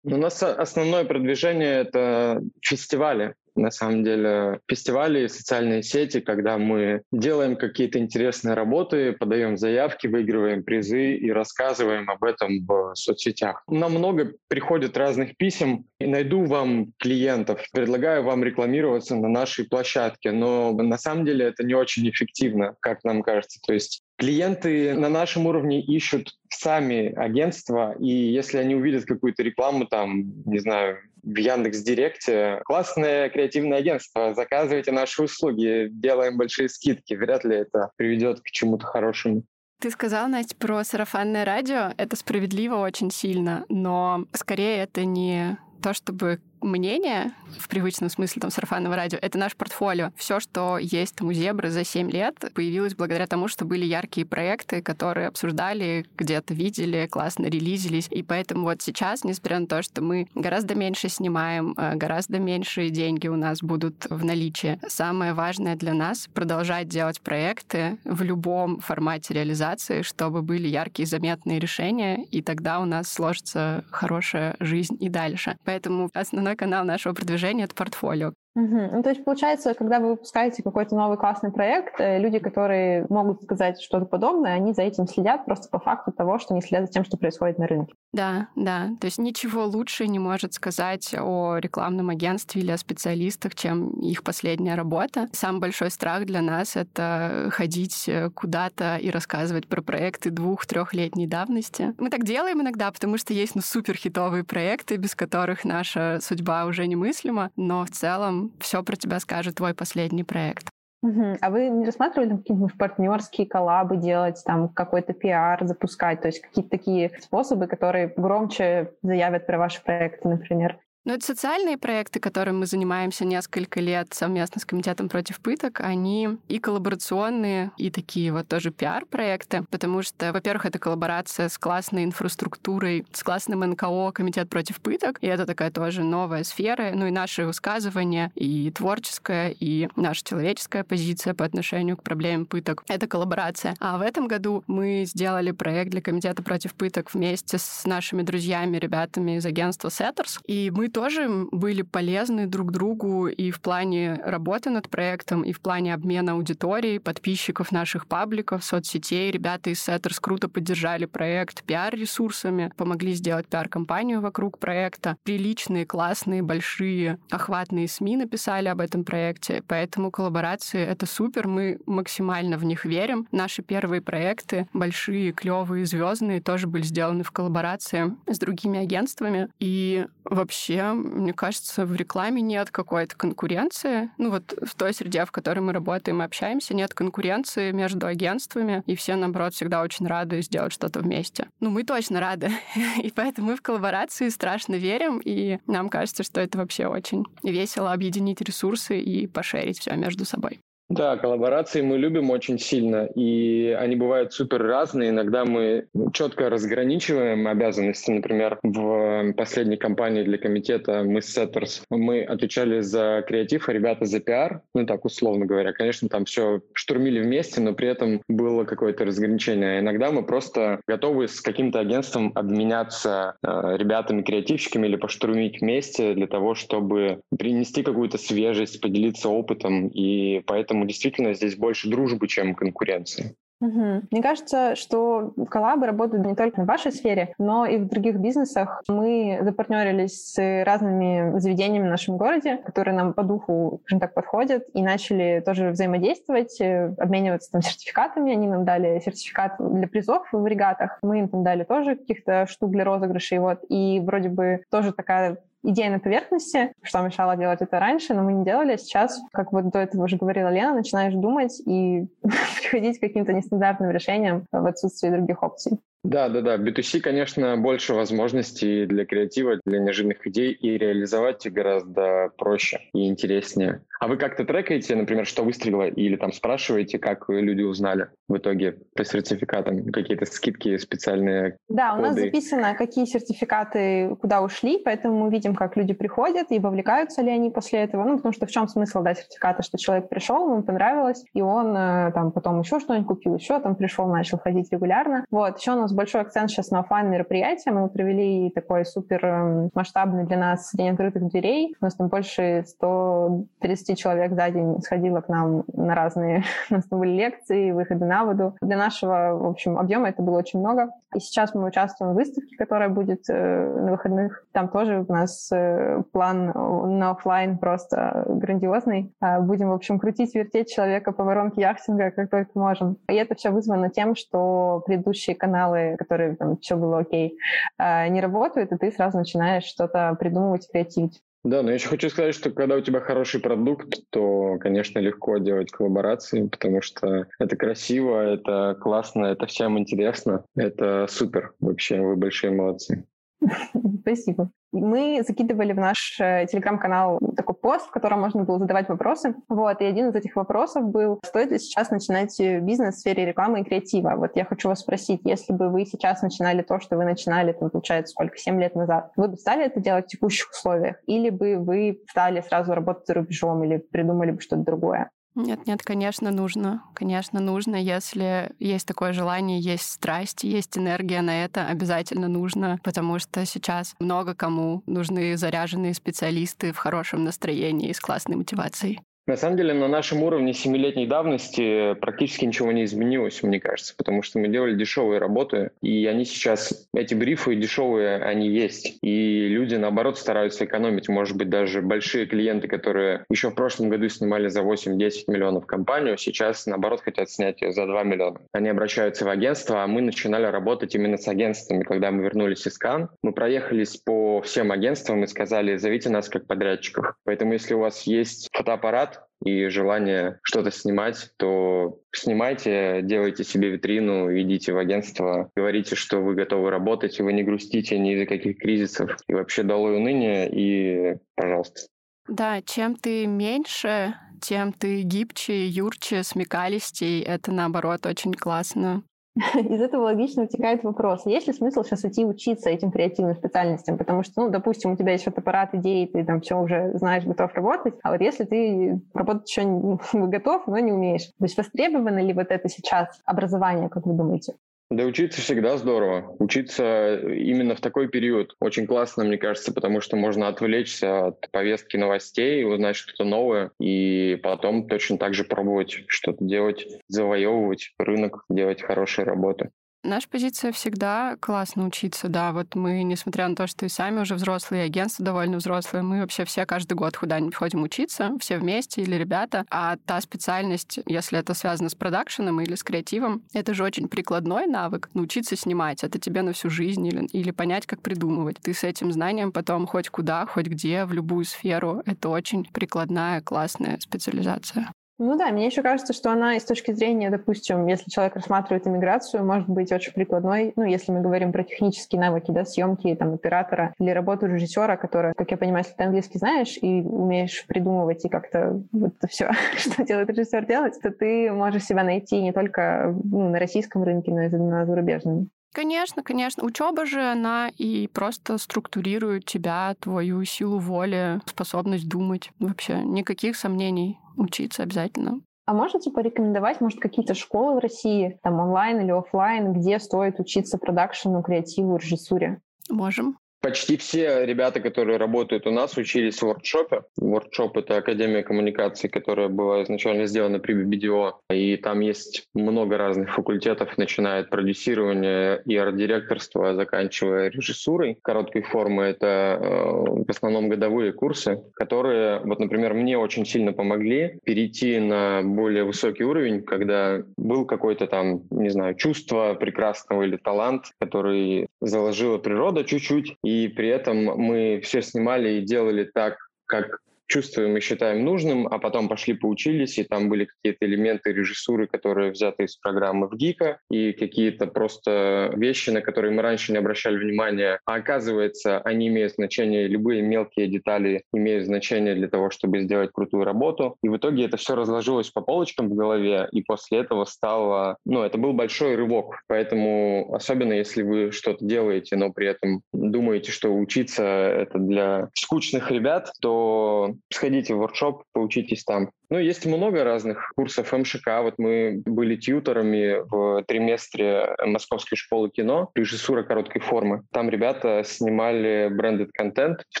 У 0.04 0.16
нас 0.16 0.42
основное 0.42 1.04
продвижение— 1.04 1.74
это 1.80 2.42
фестивали 2.62 3.34
на 3.58 3.70
самом 3.70 4.04
деле, 4.04 4.60
фестивали 4.68 5.24
и 5.24 5.28
социальные 5.28 5.82
сети, 5.82 6.20
когда 6.20 6.58
мы 6.58 7.02
делаем 7.12 7.56
какие-то 7.56 7.98
интересные 7.98 8.54
работы, 8.54 9.12
подаем 9.12 9.56
заявки, 9.56 10.06
выигрываем 10.06 10.62
призы 10.62 11.14
и 11.14 11.30
рассказываем 11.30 12.08
об 12.10 12.24
этом 12.24 12.64
в 12.66 12.94
соцсетях. 12.94 13.62
Нам 13.68 13.92
много 13.94 14.32
приходит 14.48 14.96
разных 14.96 15.36
писем, 15.36 15.84
и 16.00 16.06
найду 16.06 16.44
вам 16.44 16.92
клиентов, 16.98 17.64
предлагаю 17.72 18.22
вам 18.22 18.44
рекламироваться 18.44 19.16
на 19.16 19.28
нашей 19.28 19.66
площадке, 19.66 20.30
но 20.30 20.72
на 20.72 20.98
самом 20.98 21.24
деле 21.24 21.46
это 21.46 21.64
не 21.64 21.74
очень 21.74 22.08
эффективно, 22.08 22.76
как 22.80 23.04
нам 23.04 23.22
кажется. 23.22 23.60
То 23.66 23.72
есть 23.72 24.02
Клиенты 24.18 24.94
на 24.94 25.08
нашем 25.08 25.46
уровне 25.46 25.80
ищут 25.80 26.32
сами 26.52 27.14
агентства, 27.14 27.94
и 28.00 28.08
если 28.08 28.58
они 28.58 28.74
увидят 28.74 29.04
какую-то 29.04 29.44
рекламу, 29.44 29.86
там, 29.86 30.32
не 30.44 30.58
знаю, 30.58 30.98
в 31.22 31.36
Яндекс 31.36 31.82
Директе. 31.82 32.60
Классное 32.64 33.28
креативное 33.30 33.78
агентство, 33.78 34.34
заказывайте 34.34 34.92
наши 34.92 35.22
услуги, 35.22 35.88
делаем 35.90 36.36
большие 36.36 36.68
скидки. 36.68 37.14
Вряд 37.14 37.44
ли 37.44 37.56
это 37.56 37.90
приведет 37.96 38.40
к 38.40 38.46
чему-то 38.46 38.86
хорошему. 38.86 39.44
Ты 39.80 39.90
сказал, 39.90 40.26
Настя, 40.26 40.56
про 40.56 40.82
сарафанное 40.82 41.44
радио. 41.44 41.92
Это 41.96 42.16
справедливо 42.16 42.76
очень 42.76 43.12
сильно, 43.12 43.64
но 43.68 44.24
скорее 44.32 44.78
это 44.78 45.04
не 45.04 45.56
то, 45.82 45.94
чтобы 45.94 46.40
мнение 46.60 47.32
в 47.58 47.68
привычном 47.68 48.10
смысле 48.10 48.40
там 48.40 48.50
сарафанного 48.50 48.96
радио, 48.96 49.18
это 49.20 49.38
наш 49.38 49.56
портфолио. 49.56 50.12
Все, 50.16 50.40
что 50.40 50.78
есть 50.78 51.16
там 51.16 51.28
у 51.28 51.32
Зебры 51.32 51.70
за 51.70 51.84
7 51.84 52.10
лет, 52.10 52.34
появилось 52.54 52.94
благодаря 52.94 53.26
тому, 53.26 53.48
что 53.48 53.64
были 53.64 53.84
яркие 53.84 54.26
проекты, 54.26 54.82
которые 54.82 55.28
обсуждали, 55.28 56.06
где-то 56.16 56.54
видели, 56.54 57.06
классно 57.10 57.46
релизились. 57.46 58.08
И 58.10 58.22
поэтому 58.22 58.62
вот 58.62 58.82
сейчас, 58.82 59.24
несмотря 59.24 59.60
на 59.60 59.66
то, 59.66 59.82
что 59.82 60.02
мы 60.02 60.28
гораздо 60.34 60.74
меньше 60.74 61.08
снимаем, 61.08 61.74
э, 61.76 61.94
гораздо 61.94 62.38
меньше 62.38 62.90
деньги 62.90 63.28
у 63.28 63.36
нас 63.36 63.60
будут 63.60 64.06
в 64.08 64.24
наличии, 64.24 64.80
самое 64.88 65.34
важное 65.34 65.76
для 65.76 65.94
нас— 65.94 66.28
продолжать 66.34 66.88
делать 66.88 67.20
проекты 67.20 67.98
в 68.04 68.22
любом 68.22 68.80
формате 68.80 69.34
реализации, 69.34 70.02
чтобы 70.02 70.42
были 70.42 70.68
яркие, 70.68 71.06
заметные 71.06 71.58
решения, 71.58 72.24
и 72.30 72.42
тогда 72.42 72.80
у 72.80 72.84
нас 72.84 73.10
сложится 73.12 73.84
хорошая 73.90 74.56
жизнь 74.60 74.96
и 75.00 75.08
дальше. 75.08 75.56
Поэтому 75.68 76.08
основной 76.14 76.56
канал 76.56 76.86
нашего 76.86 77.12
продвижения— 77.12 77.64
это 77.64 77.74
портфолио. 77.74 78.32
Угу. 78.58 78.90
Ну, 78.92 79.02
то 79.04 79.10
есть, 79.10 79.24
получается, 79.24 79.72
когда 79.74 80.00
вы 80.00 80.10
выпускаете 80.10 80.64
какой-то 80.64 80.96
новый 80.96 81.16
классный 81.16 81.52
проект, 81.52 82.00
э, 82.00 82.18
люди, 82.18 82.40
которые 82.40 83.06
могут 83.08 83.40
сказать 83.42 83.80
что-то 83.80 84.04
подобное, 84.04 84.54
они 84.54 84.72
за 84.72 84.82
этим 84.82 85.06
следят 85.06 85.44
просто 85.44 85.68
по 85.70 85.78
факту 85.78 86.10
того, 86.10 86.40
что 86.40 86.54
они 86.54 86.60
следят 86.60 86.86
за 86.86 86.92
тем, 86.92 87.04
что 87.04 87.16
происходит 87.16 87.58
на 87.58 87.68
рынке. 87.68 87.94
Да, 88.12 88.48
да. 88.56 88.88
То 89.00 89.04
есть 89.04 89.18
ничего 89.18 89.64
лучше 89.64 90.08
не 90.08 90.18
может 90.18 90.54
сказать 90.54 91.14
о 91.16 91.58
рекламном 91.58 92.10
агентстве 92.10 92.62
или 92.62 92.72
о 92.72 92.78
специалистах, 92.78 93.54
чем 93.54 93.90
их 94.00 94.24
последняя 94.24 94.74
работа. 94.74 95.28
Самый 95.32 95.60
большой 95.60 95.92
страх 95.92 96.24
для 96.24 96.42
нас— 96.42 96.74
это 96.76 97.50
ходить 97.52 98.08
э, 98.08 98.30
куда-то 98.30 98.96
и 98.96 99.10
рассказывать 99.10 99.68
про 99.68 99.82
проекты 99.82 100.30
двух-трехлетней 100.30 101.28
давности. 101.28 101.94
Мы 101.98 102.10
так 102.10 102.24
делаем 102.24 102.60
иногда, 102.60 102.90
потому 102.90 103.18
что 103.18 103.32
есть 103.32 103.54
ну, 103.54 103.62
супер 103.62 103.94
хитовые 103.94 104.42
проекты, 104.42 104.96
без 104.96 105.14
которых 105.14 105.64
наша 105.64 106.18
судьба 106.20 106.64
уже 106.64 106.88
немыслима, 106.88 107.52
но 107.54 107.84
в 107.84 107.90
целом 107.90 108.47
все 108.60 108.82
про 108.82 108.96
тебя 108.96 109.20
скажет 109.20 109.56
твой 109.56 109.74
последний 109.74 110.24
проект. 110.24 110.68
Угу. 111.02 111.36
А 111.40 111.50
вы 111.50 111.68
не 111.68 111.86
рассматривали 111.86 112.36
какие-нибудь 112.36 112.76
партнерские 112.76 113.46
коллабы 113.46 113.96
делать, 113.96 114.42
там 114.44 114.68
какой-то 114.68 115.12
пиар 115.12 115.64
запускать, 115.64 116.20
то 116.20 116.28
есть 116.28 116.40
какие-то 116.40 116.70
такие 116.70 117.12
способы, 117.20 117.68
которые 117.68 118.12
громче 118.16 118.92
заявят 119.02 119.46
про 119.46 119.58
ваши 119.58 119.82
проекты, 119.82 120.28
например? 120.28 120.80
Но 121.08 121.14
это 121.14 121.24
социальные 121.24 121.78
проекты, 121.78 122.20
которыми 122.20 122.58
мы 122.58 122.66
занимаемся 122.66 123.24
несколько 123.24 123.80
лет 123.80 124.12
совместно 124.12 124.60
с 124.60 124.66
Комитетом 124.66 125.08
против 125.08 125.40
пыток. 125.40 125.80
Они 125.80 126.36
и 126.48 126.58
коллаборационные, 126.58 127.70
и 127.78 127.90
такие 127.90 128.30
вот 128.30 128.46
тоже 128.46 128.70
пиар-проекты, 128.70 129.64
потому 129.70 130.02
что, 130.02 130.34
во-первых, 130.34 130.66
это 130.66 130.78
коллаборация 130.78 131.48
с 131.48 131.56
классной 131.56 132.04
инфраструктурой, 132.04 133.06
с 133.10 133.22
классным 133.22 133.60
НКО 133.60 134.12
Комитет 134.12 134.50
против 134.50 134.82
пыток, 134.82 135.16
и 135.22 135.26
это 135.26 135.46
такая 135.46 135.70
тоже 135.70 136.04
новая 136.04 136.44
сфера, 136.44 136.90
ну 136.92 137.06
и 137.06 137.10
наши 137.10 137.46
высказывания, 137.46 138.30
и 138.34 138.70
творческая, 138.70 139.56
и 139.58 139.88
наша 139.96 140.22
человеческая 140.22 140.84
позиция 140.84 141.32
по 141.32 141.46
отношению 141.46 141.96
к 141.96 142.02
проблеме 142.02 142.44
пыток. 142.44 142.84
Это 142.86 143.06
коллаборация. 143.06 143.76
А 143.80 143.96
в 143.96 144.02
этом 144.02 144.28
году 144.28 144.62
мы 144.66 145.04
сделали 145.06 145.52
проект 145.52 145.90
для 145.90 146.02
Комитета 146.02 146.42
против 146.42 146.74
пыток 146.74 147.14
вместе 147.14 147.56
с 147.56 147.86
нашими 147.86 148.20
друзьями, 148.20 148.76
ребятами 148.76 149.38
из 149.38 149.46
агентства 149.46 149.88
Setters, 149.88 150.38
и 150.44 150.70
мы 150.70 150.90
тоже 150.98 151.46
были 151.52 151.82
полезны 151.82 152.48
друг 152.48 152.72
другу 152.72 153.28
и 153.28 153.52
в 153.52 153.60
плане 153.60 154.20
работы 154.24 154.68
над 154.68 154.88
проектом, 154.88 155.42
и 155.42 155.52
в 155.52 155.60
плане 155.60 155.94
обмена 155.94 156.32
аудиторией, 156.32 156.98
подписчиков 156.98 157.70
наших 157.70 158.08
пабликов, 158.08 158.64
соцсетей. 158.64 159.30
Ребята 159.30 159.70
из 159.70 159.86
Setters 159.86 160.16
круто 160.20 160.48
поддержали 160.48 161.04
проект 161.04 161.62
пиар-ресурсами, 161.62 162.72
помогли 162.76 163.12
сделать 163.12 163.46
пиар-компанию 163.46 164.20
вокруг 164.20 164.58
проекта. 164.58 165.16
Приличные, 165.22 165.86
классные, 165.86 166.42
большие, 166.42 167.20
охватные 167.30 167.86
СМИ 167.86 168.16
написали 168.16 168.66
об 168.66 168.80
этом 168.80 169.04
проекте, 169.04 169.62
поэтому 169.68 170.10
коллаборации— 170.10 170.80
это 170.84 171.06
супер, 171.06 171.46
мы 171.46 171.78
максимально 171.86 172.58
в 172.58 172.64
них 172.64 172.84
верим. 172.84 173.28
Наши 173.30 173.62
первые 173.62 174.02
проекты, 174.02 174.66
большие, 174.72 175.30
клевые, 175.30 175.86
звездные, 175.86 176.40
тоже 176.40 176.66
были 176.66 176.82
сделаны 176.82 177.22
в 177.22 177.30
коллаборации 177.30 178.16
с 178.26 178.40
другими 178.40 178.80
агентствами. 178.80 179.48
И 179.60 180.04
вообще 180.24 180.87
мне 180.94 181.32
кажется, 181.32 181.86
в 181.86 181.94
рекламе 181.94 182.42
нет 182.42 182.70
какой-то 182.70 183.16
конкуренции. 183.16 184.10
Ну 184.18 184.30
вот 184.30 184.54
в 184.62 184.74
той 184.74 184.92
среде, 184.94 185.24
в 185.24 185.32
которой 185.32 185.60
мы 185.60 185.72
работаем 185.72 186.22
и 186.22 186.24
общаемся, 186.24 186.74
нет 186.74 186.94
конкуренции 186.94 187.72
между 187.72 188.06
агентствами, 188.06 188.82
и 188.86 188.96
все, 188.96 189.16
наоборот, 189.16 189.54
всегда 189.54 189.82
очень 189.82 190.06
рады 190.06 190.42
сделать 190.42 190.72
что-то 190.72 191.00
вместе. 191.00 191.48
Ну, 191.60 191.70
мы 191.70 191.84
точно 191.84 192.20
рады. 192.20 192.50
И 193.02 193.10
поэтому 193.10 193.48
мы 193.48 193.56
в 193.56 193.62
коллаборации 193.62 194.28
страшно 194.28 194.74
верим, 194.74 195.20
и 195.24 195.58
нам 195.66 195.88
кажется, 195.88 196.22
что 196.22 196.40
это 196.40 196.58
вообще 196.58 196.86
очень 196.86 197.24
весело 197.42 197.92
объединить 197.92 198.40
ресурсы 198.40 199.00
и 199.00 199.26
пошерить 199.26 199.78
все 199.78 199.94
между 199.96 200.24
собой. 200.24 200.60
Да, 200.90 201.18
коллаборации 201.18 201.82
мы 201.82 201.98
любим 201.98 202.30
очень 202.30 202.58
сильно, 202.58 203.04
и 203.14 203.76
они 203.78 203.94
бывают 203.94 204.32
супер 204.32 204.62
разные. 204.62 205.10
Иногда 205.10 205.44
мы 205.44 205.86
четко 206.14 206.48
разграничиваем 206.48 207.46
обязанности. 207.46 208.10
Например, 208.10 208.58
в 208.62 209.34
последней 209.34 209.76
кампании 209.76 210.22
для 210.22 210.38
комитета 210.38 211.02
мы 211.04 211.20
с 211.20 211.36
Setters, 211.36 211.82
мы 211.90 212.22
отвечали 212.22 212.80
за 212.80 213.22
креатив, 213.28 213.68
а 213.68 213.74
ребята 213.74 214.06
за 214.06 214.20
пиар, 214.20 214.62
ну 214.74 214.86
так 214.86 215.04
условно 215.04 215.44
говоря. 215.44 215.74
Конечно, 215.74 216.08
там 216.08 216.24
все 216.24 216.62
штурмили 216.72 217.20
вместе, 217.20 217.60
но 217.60 217.74
при 217.74 217.88
этом 217.88 218.22
было 218.26 218.64
какое-то 218.64 219.04
разграничение. 219.04 219.76
А 219.76 219.80
иногда 219.80 220.10
мы 220.10 220.24
просто 220.24 220.80
готовы 220.88 221.28
с 221.28 221.42
каким-то 221.42 221.80
агентством 221.80 222.32
обменяться 222.34 223.34
э, 223.42 223.76
ребятами-креативщиками 223.76 224.86
или 224.86 224.96
поштурмить 224.96 225.60
вместе 225.60 226.14
для 226.14 226.26
того, 226.26 226.54
чтобы 226.54 227.20
принести 227.38 227.82
какую-то 227.82 228.16
свежесть, 228.16 228.80
поделиться 228.80 229.28
опытом, 229.28 229.88
и 229.88 230.40
поэтому 230.46 230.77
Поэтому 230.78 230.86
действительно 230.86 231.34
здесь 231.34 231.56
больше 231.56 231.90
дружбы, 231.90 232.28
чем 232.28 232.54
конкуренции. 232.54 233.34
Угу. 233.60 234.02
Мне 234.12 234.22
кажется, 234.22 234.76
что 234.76 235.32
коллабы 235.50 235.86
работают 235.86 236.24
не 236.24 236.36
только 236.36 236.62
в 236.62 236.66
вашей 236.66 236.92
сфере, 236.92 237.34
но 237.38 237.66
и 237.66 237.78
в 237.78 237.88
других 237.88 238.14
бизнесах. 238.14 238.84
Мы 238.86 239.40
запартнерились 239.42 240.32
с 240.32 240.64
разными 240.64 241.36
заведениями 241.40 241.88
в 241.88 241.90
нашем 241.90 242.16
городе, 242.16 242.58
которые 242.58 242.94
нам 242.96 243.14
по 243.14 243.24
духу, 243.24 243.80
скажем 243.82 243.98
так, 243.98 244.14
подходят, 244.14 244.62
и 244.74 244.82
начали 244.82 245.42
тоже 245.44 245.70
взаимодействовать, 245.70 246.60
э, 246.60 246.94
обмениваться 246.98 247.50
там 247.50 247.62
сертификатами. 247.62 248.32
Они 248.32 248.46
нам 248.46 248.64
дали 248.64 249.00
сертификат 249.04 249.56
для 249.58 249.88
призов 249.88 250.28
в 250.30 250.46
регатах. 250.46 250.98
Мы 251.02 251.18
им 251.18 251.28
там 251.28 251.42
дали 251.42 251.64
тоже 251.64 251.96
каких-то 251.96 252.46
штук 252.46 252.70
для 252.70 252.84
розыгрышей. 252.84 253.40
Вот. 253.40 253.64
И 253.68 253.98
вроде 253.98 254.28
бы 254.28 254.62
тоже 254.70 254.92
такая 254.92 255.38
идея 255.68 255.90
на 255.90 256.00
поверхности, 256.00 256.72
что 256.82 257.00
мешало 257.00 257.36
делать 257.36 257.60
это 257.60 257.78
раньше, 257.78 258.14
но 258.14 258.22
мы 258.22 258.32
не 258.32 258.44
делали. 258.44 258.76
Сейчас, 258.76 259.20
как 259.32 259.52
вот 259.52 259.70
до 259.70 259.78
этого 259.78 260.04
уже 260.04 260.16
говорила 260.16 260.48
Лена, 260.48 260.74
начинаешь 260.74 261.14
думать 261.14 261.60
и 261.66 262.06
приходить 262.60 262.98
к 262.98 263.02
каким-то 263.02 263.32
нестандартным 263.32 263.90
решениям 263.90 264.46
в 264.50 264.66
отсутствии 264.66 265.10
других 265.10 265.42
опций. 265.42 265.78
Да, 266.04 266.28
да, 266.28 266.42
да. 266.42 266.56
B2C, 266.56 267.00
конечно, 267.00 267.56
больше 267.56 267.94
возможностей 267.94 268.86
для 268.86 269.04
креатива, 269.04 269.60
для 269.64 269.80
неожиданных 269.80 270.26
идей, 270.26 270.52
и 270.52 270.78
реализовать 270.78 271.44
их 271.46 271.52
гораздо 271.52 272.30
проще 272.36 272.80
и 272.94 273.08
интереснее. 273.08 273.82
А 274.00 274.06
вы 274.06 274.16
как-то 274.16 274.44
трекаете, 274.44 274.94
например, 274.94 275.26
что 275.26 275.42
выстрелило, 275.42 275.88
или 275.88 276.16
там 276.16 276.32
спрашиваете, 276.32 276.98
как 276.98 277.24
люди 277.28 277.62
узнали 277.62 278.08
в 278.28 278.36
итоге 278.36 278.78
по 278.94 279.04
сертификатам? 279.04 279.90
Какие-то 279.90 280.24
скидки 280.24 280.76
специальные? 280.76 281.56
Да, 281.68 281.90
коды? 281.90 282.00
у 282.00 282.06
нас 282.06 282.14
записано, 282.14 282.74
какие 282.74 283.04
сертификаты 283.06 284.14
куда 284.20 284.42
ушли, 284.42 284.80
поэтому 284.84 285.24
мы 285.24 285.30
видим, 285.30 285.54
как 285.54 285.76
люди 285.76 285.94
приходят 285.94 286.46
и 286.50 286.60
вовлекаются 286.60 287.22
ли 287.22 287.30
они 287.30 287.50
после 287.50 287.80
этого. 287.80 288.04
Ну, 288.04 288.16
потому 288.16 288.32
что 288.32 288.46
в 288.46 288.50
чем 288.50 288.68
смысл 288.68 289.02
дать 289.02 289.18
сертификата, 289.18 289.62
что 289.62 289.78
человек 289.78 290.08
пришел, 290.08 290.48
ему 290.48 290.62
понравилось, 290.62 291.24
и 291.34 291.42
он 291.42 291.76
э, 291.76 292.12
там 292.14 292.30
потом 292.30 292.60
еще 292.60 292.78
что-нибудь 292.78 293.08
купил, 293.08 293.34
еще 293.34 293.58
там 293.58 293.74
пришел, 293.74 294.06
начал 294.06 294.38
ходить 294.38 294.70
регулярно. 294.70 295.24
Вот, 295.30 295.58
еще 295.58 295.72
у 295.72 295.76
нас 295.76 295.87
большой 295.94 296.20
акцент 296.22 296.50
сейчас 296.50 296.70
на 296.70 296.80
офлайн 296.80 297.10
мероприятия. 297.10 297.70
Мы 297.70 297.88
провели 297.88 298.50
такой 298.50 298.84
супер 298.84 299.24
эм, 299.24 299.70
масштабный 299.74 300.24
для 300.24 300.36
нас 300.36 300.70
день 300.74 300.90
открытых 300.90 301.28
дверей. 301.28 301.74
У 301.80 301.84
нас 301.84 301.94
там 301.94 302.08
больше 302.08 302.64
130 302.66 303.98
человек 303.98 304.32
за 304.32 304.50
день 304.50 304.80
сходило 304.80 305.20
к 305.20 305.28
нам 305.28 305.64
на 305.72 305.94
разные, 305.94 306.44
у 306.70 306.74
нас 306.74 306.84
там 306.84 306.98
были 306.98 307.12
лекции, 307.12 307.72
выходы 307.72 308.04
на 308.04 308.24
воду. 308.24 308.56
Для 308.60 308.76
нашего, 308.76 309.36
в 309.38 309.46
общем, 309.46 309.78
объема 309.78 310.08
это 310.08 310.22
было 310.22 310.38
очень 310.38 310.60
много. 310.60 310.90
И 311.14 311.20
сейчас 311.20 311.54
мы 311.54 311.66
участвуем 311.66 312.12
в 312.12 312.16
выставке, 312.16 312.56
которая 312.56 312.90
будет 312.90 313.24
э, 313.30 313.80
на 313.80 313.92
выходных. 313.92 314.44
Там 314.52 314.68
тоже 314.68 315.06
у 315.08 315.12
нас 315.12 315.50
э, 315.50 316.02
план 316.12 316.52
на 316.98 317.10
офлайн 317.10 317.56
просто 317.56 318.24
грандиозный. 318.28 319.10
Э, 319.22 319.40
будем, 319.40 319.70
в 319.70 319.72
общем, 319.72 319.98
крутить, 319.98 320.34
вертеть 320.34 320.70
человека 320.70 321.12
по 321.12 321.24
воронке 321.24 321.62
яхтинга, 321.62 322.10
как 322.10 322.28
только 322.28 322.50
можем. 322.54 322.98
И 323.08 323.14
это 323.14 323.34
все 323.34 323.50
вызвано 323.50 323.88
тем, 323.88 324.14
что 324.16 324.82
предыдущие 324.86 325.34
каналы 325.34 325.77
которые 325.96 326.36
там 326.36 326.58
все 326.58 326.76
было 326.76 327.00
окей, 327.00 327.38
а, 327.78 328.08
не 328.08 328.20
работают, 328.20 328.72
и 328.72 328.76
ты 328.76 328.90
сразу 328.90 329.18
начинаешь 329.18 329.64
что-то 329.64 330.16
придумывать, 330.18 330.68
креативить. 330.70 331.20
Да, 331.44 331.62
но 331.62 331.68
я 331.68 331.76
еще 331.76 331.88
хочу 331.88 332.10
сказать, 332.10 332.34
что 332.34 332.50
когда 332.50 332.74
у 332.76 332.80
тебя 332.80 333.00
хороший 333.00 333.40
продукт, 333.40 333.94
то, 334.10 334.58
конечно, 334.60 334.98
легко 334.98 335.38
делать 335.38 335.70
коллаборации, 335.70 336.46
потому 336.48 336.82
что 336.82 337.26
это 337.38 337.56
красиво, 337.56 338.20
это 338.20 338.76
классно, 338.80 339.26
это 339.26 339.46
всем 339.46 339.78
интересно. 339.78 340.44
Это 340.56 341.06
супер 341.08 341.54
вообще, 341.60 342.00
вы 342.00 342.16
большие 342.16 342.50
молодцы. 342.50 343.06
Спасибо. 344.02 344.50
Мы 344.72 345.22
закидывали 345.26 345.72
в 345.72 345.76
наш 345.76 346.18
э, 346.20 346.46
телеграм-канал 346.50 347.18
такой 347.36 347.54
пост, 347.54 347.86
в 347.86 347.90
котором 347.90 348.20
можно 348.20 348.44
было 348.44 348.58
задавать 348.58 348.88
вопросы. 348.88 349.34
Вот, 349.48 349.80
и 349.80 349.84
один 349.84 350.08
из 350.08 350.14
этих 350.14 350.36
вопросов 350.36 350.84
был, 350.84 351.20
стоит 351.24 351.50
ли 351.50 351.58
сейчас 351.58 351.90
начинать 351.90 352.38
э, 352.40 352.60
бизнес 352.60 352.96
в 352.96 352.98
сфере 352.98 353.24
рекламы 353.24 353.60
и 353.60 353.64
креатива? 353.64 354.14
Вот 354.16 354.32
я 354.34 354.44
хочу 354.44 354.68
вас 354.68 354.80
спросить, 354.80 355.20
если 355.24 355.52
бы 355.52 355.70
вы 355.70 355.86
сейчас 355.86 356.22
начинали 356.22 356.62
то, 356.62 356.80
что 356.80 356.96
вы 356.96 357.04
начинали, 357.04 357.52
там, 357.52 357.70
получается, 357.70 358.12
сколько, 358.12 358.36
7 358.36 358.60
лет 358.60 358.74
назад, 358.74 359.12
вы 359.16 359.28
бы 359.28 359.36
стали 359.36 359.64
это 359.64 359.80
делать 359.80 360.06
в 360.06 360.08
текущих 360.08 360.50
условиях? 360.50 360.96
Или 361.06 361.30
бы 361.30 361.56
вы 361.58 362.00
стали 362.10 362.40
сразу 362.40 362.74
работать 362.74 363.06
за 363.06 363.14
рубежом 363.14 363.64
или 363.64 363.78
придумали 363.78 364.32
бы 364.32 364.40
что-то 364.40 364.62
другое? 364.62 365.10
Нет, 365.34 365.66
нет, 365.66 365.82
конечно, 365.82 366.30
нужно. 366.32 366.82
Конечно, 366.94 367.38
нужно. 367.40 367.76
Если 367.76 368.50
есть 368.58 368.86
такое 368.86 369.12
желание, 369.12 369.60
есть 369.60 369.84
страсть, 369.90 370.42
есть 370.42 370.76
энергия 370.76 371.22
на 371.22 371.44
это, 371.44 371.66
обязательно 371.66 372.26
нужно, 372.28 372.80
потому 372.82 373.18
что 373.20 373.46
сейчас 373.46 373.94
много 374.00 374.34
кому 374.34 374.82
нужны 374.86 375.36
заряженные 375.36 375.94
специалисты 375.94 376.72
в 376.72 376.78
хорошем 376.78 377.22
настроении 377.24 377.90
и 377.90 377.94
с 377.94 378.00
классной 378.00 378.36
мотивацией. 378.36 379.00
На 379.28 379.36
самом 379.36 379.58
деле 379.58 379.74
на 379.74 379.88
нашем 379.88 380.22
уровне 380.22 380.54
семилетней 380.54 381.06
давности 381.06 381.92
практически 381.96 382.46
ничего 382.46 382.72
не 382.72 382.84
изменилось, 382.84 383.42
мне 383.42 383.60
кажется, 383.60 383.94
потому 383.94 384.22
что 384.22 384.38
мы 384.38 384.48
делали 384.48 384.74
дешевые 384.74 385.20
работы, 385.20 385.70
и 385.82 386.06
они 386.06 386.24
сейчас, 386.24 386.88
эти 386.94 387.12
брифы 387.12 387.54
дешевые, 387.54 388.22
они 388.22 388.48
есть. 388.48 388.96
И 389.02 389.48
люди, 389.48 389.74
наоборот, 389.74 390.16
стараются 390.16 390.64
экономить. 390.64 391.10
Может 391.10 391.36
быть, 391.36 391.50
даже 391.50 391.82
большие 391.82 392.24
клиенты, 392.24 392.68
которые 392.68 393.26
еще 393.28 393.50
в 393.50 393.54
прошлом 393.54 393.90
году 393.90 394.08
снимали 394.08 394.48
за 394.48 394.62
8-10 394.62 395.24
миллионов 395.26 395.66
компанию, 395.66 396.16
сейчас, 396.16 396.64
наоборот, 396.64 397.02
хотят 397.02 397.28
снять 397.28 397.60
ее 397.60 397.72
за 397.72 397.84
2 397.84 398.04
миллиона. 398.04 398.40
Они 398.52 398.70
обращаются 398.70 399.26
в 399.26 399.28
агентство, 399.28 399.84
а 399.84 399.86
мы 399.86 400.00
начинали 400.00 400.46
работать 400.46 400.94
именно 400.94 401.18
с 401.18 401.28
агентствами. 401.28 401.84
Когда 401.84 402.10
мы 402.10 402.22
вернулись 402.22 402.66
из 402.66 402.78
Кан, 402.78 403.10
мы 403.22 403.32
проехались 403.32 403.98
по 403.98 404.40
всем 404.40 404.72
агентствам 404.72 405.22
и 405.22 405.26
сказали, 405.26 405.76
зовите 405.76 406.08
нас 406.08 406.30
как 406.30 406.46
подрядчиков. 406.46 407.14
Поэтому, 407.24 407.52
если 407.52 407.74
у 407.74 407.80
вас 407.80 408.04
есть 408.04 408.48
фотоаппарат, 408.54 409.17
и 409.44 409.68
желание 409.68 410.40
что-то 410.42 410.70
снимать, 410.70 411.30
то 411.36 412.00
снимайте, 412.12 413.00
делайте 413.02 413.44
себе 413.44 413.70
витрину, 413.70 414.36
идите 414.38 414.72
в 414.72 414.78
агентство, 414.78 415.50
говорите, 415.56 415.94
что 415.94 416.18
вы 416.18 416.34
готовы 416.34 416.70
работать, 416.70 417.18
и 417.18 417.22
вы 417.22 417.32
не 417.32 417.42
грустите 417.42 417.98
ни 417.98 418.14
из-за 418.14 418.26
каких 418.26 418.58
кризисов. 418.58 419.16
И 419.28 419.34
вообще 419.34 419.62
долой 419.62 419.96
уныние, 419.96 420.48
и 420.50 421.16
пожалуйста. 421.36 421.82
Да, 422.28 422.60
чем 422.62 422.94
ты 422.94 423.26
меньше, 423.26 424.14
тем 424.42 424.72
ты 424.72 425.02
гибче, 425.02 425.66
юрче, 425.66 426.22
смекалистей. 426.22 427.22
Это, 427.22 427.52
наоборот, 427.52 428.04
очень 428.06 428.34
классно. 428.34 429.02
Из 429.36 429.80
этого 429.80 430.02
логично 430.04 430.42
вытекает 430.42 430.82
вопрос, 430.82 431.24
есть 431.26 431.46
ли 431.46 431.52
смысл 431.52 431.84
сейчас 431.84 432.04
идти 432.04 432.24
учиться 432.24 432.70
этим 432.70 432.90
креативным 432.90 433.36
специальностям? 433.36 433.96
Потому 433.96 434.22
что, 434.22 434.42
ну, 434.42 434.50
допустим, 434.50 434.92
у 434.92 434.96
тебя 434.96 435.12
есть 435.12 435.24
фотоаппарат, 435.24 435.74
идеи, 435.74 436.06
ты 436.06 436.24
там 436.24 436.40
все 436.40 436.60
уже 436.60 436.92
знаешь, 436.98 437.24
готов 437.24 437.54
работать, 437.54 437.94
а 438.02 438.10
вот 438.10 438.20
если 438.20 438.44
ты 438.44 439.00
работать 439.14 439.48
еще 439.48 439.64
не 439.64 439.98
готов, 440.28 440.66
но 440.66 440.78
не 440.78 440.92
умеешь, 440.92 441.26
то 441.26 441.44
есть 441.44 441.56
востребовано 441.56 442.18
ли 442.18 442.32
вот 442.32 442.50
это 442.50 442.68
сейчас 442.68 443.20
образование, 443.24 443.88
как 443.88 444.06
вы 444.06 444.14
думаете? 444.14 444.54
Да 444.90 445.04
учиться 445.04 445.42
всегда 445.42 445.76
здорово. 445.76 446.34
Учиться 446.38 447.20
именно 447.20 447.74
в 447.74 447.80
такой 447.80 448.08
период 448.08 448.56
очень 448.58 448.86
классно, 448.86 449.22
мне 449.24 449.36
кажется, 449.36 449.72
потому 449.72 450.00
что 450.00 450.16
можно 450.16 450.48
отвлечься 450.48 451.26
от 451.26 451.50
повестки 451.50 451.98
новостей, 451.98 452.64
узнать 452.64 452.96
что-то 452.96 453.24
новое, 453.24 453.70
и 453.78 454.40
потом 454.42 454.88
точно 454.88 455.18
так 455.18 455.34
же 455.34 455.44
пробовать 455.44 456.04
что-то 456.08 456.42
делать, 456.42 456.86
завоевывать 457.06 457.92
рынок, 457.98 458.44
делать 458.48 458.80
хорошие 458.80 459.26
работы. 459.26 459.70
Наша 460.04 460.28
позиция 460.28 460.70
всегда 460.70 461.36
классно 461.40 461.84
учиться, 461.84 462.28
да. 462.28 462.52
Вот 462.52 462.76
мы, 462.76 463.02
несмотря 463.02 463.48
на 463.48 463.56
то, 463.56 463.66
что 463.66 463.84
и 463.84 463.88
сами 463.88 464.20
уже 464.20 464.36
взрослые, 464.36 464.84
агентство 464.84 465.24
довольно 465.24 465.56
взрослые, 465.56 466.02
мы 466.04 466.20
вообще 466.20 466.44
все 466.44 466.64
каждый 466.66 466.94
год 466.94 467.16
куда-нибудь 467.16 467.56
ходим 467.56 467.82
учиться, 467.82 468.30
все 468.38 468.58
вместе 468.58 469.02
или 469.02 469.16
ребята. 469.16 469.64
А 469.70 469.96
та 470.06 470.20
специальность, 470.20 471.00
если 471.06 471.40
это 471.40 471.52
связано 471.52 471.88
с 471.88 471.96
продакшеном 471.96 472.60
или 472.60 472.76
с 472.76 472.84
креативом, 472.84 473.42
это 473.52 473.74
же 473.74 473.82
очень 473.82 474.06
прикладной 474.08 474.66
навык. 474.68 475.10
Научиться 475.14 475.56
снимать, 475.56 476.04
это 476.04 476.20
тебе 476.20 476.42
на 476.42 476.52
всю 476.52 476.70
жизнь 476.70 477.04
или, 477.04 477.26
или 477.32 477.50
понять, 477.50 477.84
как 477.86 478.00
придумывать. 478.00 478.58
Ты 478.62 478.74
с 478.74 478.84
этим 478.84 479.10
знанием 479.10 479.50
потом 479.50 479.86
хоть 479.86 480.10
куда, 480.10 480.46
хоть 480.46 480.68
где, 480.68 481.04
в 481.06 481.12
любую 481.12 481.44
сферу. 481.44 482.02
Это 482.06 482.28
очень 482.28 482.64
прикладная, 482.64 483.40
классная 483.42 483.98
специализация. 484.00 484.92
Ну 485.18 485.36
да, 485.36 485.50
мне 485.50 485.66
еще 485.66 485.82
кажется, 485.82 486.12
что 486.12 486.30
она 486.30 486.56
и 486.56 486.60
с 486.60 486.64
точки 486.64 486.92
зрения, 486.92 487.28
допустим, 487.28 487.88
если 487.88 488.08
человек 488.08 488.36
рассматривает 488.36 488.86
иммиграцию, 488.86 489.44
может 489.44 489.68
быть 489.68 489.90
очень 489.90 490.12
прикладной, 490.12 490.72
ну, 490.76 490.84
если 490.84 491.10
мы 491.10 491.20
говорим 491.20 491.50
про 491.50 491.64
технические 491.64 492.20
навыки, 492.20 492.52
да, 492.52 492.64
съемки, 492.64 493.16
там, 493.16 493.34
оператора 493.34 493.94
или 493.98 494.10
работу 494.10 494.46
режиссера, 494.46 494.96
которая, 494.96 495.34
как 495.34 495.50
я 495.50 495.56
понимаю, 495.56 495.84
если 495.84 495.96
ты 495.96 496.04
английский 496.04 496.38
знаешь 496.38 496.78
и 496.80 497.00
умеешь 497.00 497.66
придумывать 497.66 498.24
и 498.24 498.28
как-то 498.28 498.80
вот 498.92 499.14
все, 499.28 499.50
что 499.76 500.04
делает 500.04 500.30
режиссер 500.30 500.66
делать, 500.66 500.94
то 501.02 501.10
ты 501.10 501.50
можешь 501.50 501.84
себя 501.84 502.04
найти 502.04 502.40
не 502.40 502.52
только 502.52 503.12
ну, 503.24 503.48
на 503.50 503.58
российском 503.58 504.04
рынке, 504.04 504.30
но 504.30 504.42
и 504.42 504.48
на 504.48 504.86
зарубежном. 504.86 505.50
Конечно, 505.72 506.22
конечно. 506.22 506.64
Учеба 506.64 507.06
же, 507.06 507.20
она 507.20 507.70
и 507.76 508.08
просто 508.08 508.56
структурирует 508.58 509.44
тебя, 509.44 509.94
твою 510.00 510.44
силу 510.44 510.78
воли, 510.78 511.40
способность 511.44 512.08
думать. 512.08 512.50
Вообще 512.58 513.02
никаких 513.02 513.56
сомнений 513.56 514.18
учиться 514.38 514.82
обязательно. 514.82 515.40
А 515.66 515.74
можете 515.74 516.10
порекомендовать, 516.10 516.80
может, 516.80 516.98
какие-то 516.98 517.34
школы 517.34 517.74
в 517.74 517.78
России, 517.78 518.38
там 518.42 518.58
онлайн 518.58 519.00
или 519.00 519.10
офлайн, 519.10 519.74
где 519.74 519.98
стоит 519.98 520.40
учиться 520.40 520.78
продакшену, 520.78 521.42
креативу, 521.42 521.96
режиссуре? 521.96 522.62
Можем. 522.88 523.38
Почти 523.60 523.96
все 523.96 524.46
ребята, 524.46 524.80
которые 524.80 525.18
работают 525.18 525.66
у 525.66 525.70
нас, 525.70 525.96
учились 525.96 526.38
в 526.38 526.42
воркшопе. 526.42 527.02
Воркшоп— 527.16 527.76
это 527.78 527.96
Академия 527.96 528.44
коммуникаций, 528.44 529.10
которая 529.10 529.48
была 529.48 529.82
изначально 529.82 530.26
сделана 530.26 530.60
при 530.60 530.76
BBDO. 530.76 531.32
И 531.50 531.76
там 531.76 531.98
есть 531.98 532.46
много 532.54 532.96
разных 532.96 533.34
факультетов, 533.34 533.98
начиная 533.98 534.42
от 534.42 534.50
продюсирования 534.50 535.56
и 535.66 535.76
арт-директорства, 535.76 536.76
заканчивая 536.76 537.50
режиссурой. 537.50 538.16
Короткой 538.22 538.62
формы— 538.62 539.02
это 539.04 539.26
э, 539.60 540.24
в 540.24 540.30
основном 540.30 540.68
годовые 540.68 541.12
курсы, 541.12 541.60
которые, 541.74 542.40
вот, 542.44 542.60
например, 542.60 542.94
мне 542.94 543.18
очень 543.18 543.44
сильно 543.44 543.72
помогли 543.72 544.38
перейти 544.44 545.00
на 545.00 545.42
более 545.42 545.82
высокий 545.82 546.22
уровень, 546.22 546.62
когда 546.62 547.24
был 547.36 547.66
какой-то 547.66 548.06
там, 548.06 548.42
не 548.50 548.70
знаю, 548.70 548.94
чувство 548.94 549.54
прекрасного 549.54 550.22
или 550.22 550.36
талант, 550.36 550.92
который 551.00 551.66
заложила 551.80 552.38
природа 552.38 552.84
чуть-чуть, 552.84 553.36
и 553.48 553.68
при 553.68 553.88
этом 553.88 554.24
мы 554.24 554.80
все 554.84 555.00
снимали 555.00 555.54
и 555.54 555.64
делали 555.64 556.04
так, 556.04 556.36
как 556.66 556.98
чувствуем 557.28 557.76
и 557.76 557.80
считаем 557.80 558.24
нужным, 558.24 558.66
а 558.66 558.78
потом 558.78 559.08
пошли 559.08 559.34
поучились, 559.34 559.98
и 559.98 560.04
там 560.04 560.28
были 560.28 560.46
какие-то 560.46 560.86
элементы 560.86 561.32
режиссуры, 561.32 561.86
которые 561.86 562.32
взяты 562.32 562.64
из 562.64 562.76
программы 562.76 563.28
в 563.28 563.36
ГИКа, 563.36 563.78
и 563.90 564.12
какие-то 564.12 564.66
просто 564.66 565.52
вещи, 565.54 565.90
на 565.90 566.00
которые 566.00 566.32
мы 566.32 566.42
раньше 566.42 566.72
не 566.72 566.78
обращали 566.78 567.16
внимания. 567.16 567.80
А 567.84 567.96
оказывается, 567.96 568.78
они 568.80 569.08
имеют 569.08 569.34
значение, 569.34 569.86
любые 569.86 570.22
мелкие 570.22 570.66
детали 570.66 571.22
имеют 571.32 571.66
значение 571.66 572.14
для 572.14 572.28
того, 572.28 572.50
чтобы 572.50 572.80
сделать 572.80 573.10
крутую 573.12 573.44
работу. 573.44 573.96
И 574.02 574.08
в 574.08 574.16
итоге 574.16 574.46
это 574.46 574.56
все 574.56 574.74
разложилось 574.74 575.30
по 575.30 575.42
полочкам 575.42 575.88
в 575.90 575.94
голове, 575.94 576.48
и 576.50 576.62
после 576.62 577.00
этого 577.00 577.24
стало... 577.26 577.98
Ну, 578.06 578.22
это 578.22 578.38
был 578.38 578.54
большой 578.54 578.96
рывок. 578.96 579.42
Поэтому, 579.48 580.34
особенно 580.34 580.72
если 580.72 581.02
вы 581.02 581.30
что-то 581.30 581.64
делаете, 581.64 582.16
но 582.16 582.32
при 582.32 582.48
этом 582.48 582.80
думаете, 582.92 583.52
что 583.52 583.74
учиться 583.74 584.24
это 584.24 584.78
для 584.78 585.28
скучных 585.34 585.90
ребят, 585.90 586.32
то 586.40 587.14
сходите 587.32 587.74
в 587.74 587.78
воркшоп, 587.78 588.24
поучитесь 588.32 588.84
там. 588.84 589.10
Ну, 589.30 589.38
есть 589.38 589.66
много 589.66 590.04
разных 590.04 590.52
курсов 590.56 590.90
МШК. 590.90 591.26
Вот 591.42 591.54
мы 591.58 592.02
были 592.06 592.36
тьюторами 592.36 593.18
в 593.28 593.62
триместре 593.64 594.56
Московской 594.64 595.16
школы 595.16 595.50
кино, 595.50 595.90
режиссура 595.94 596.42
короткой 596.42 596.80
формы. 596.80 597.24
Там 597.30 597.50
ребята 597.50 598.02
снимали 598.06 598.88
брендед 598.90 599.32
контент 599.32 599.84
в 599.90 600.00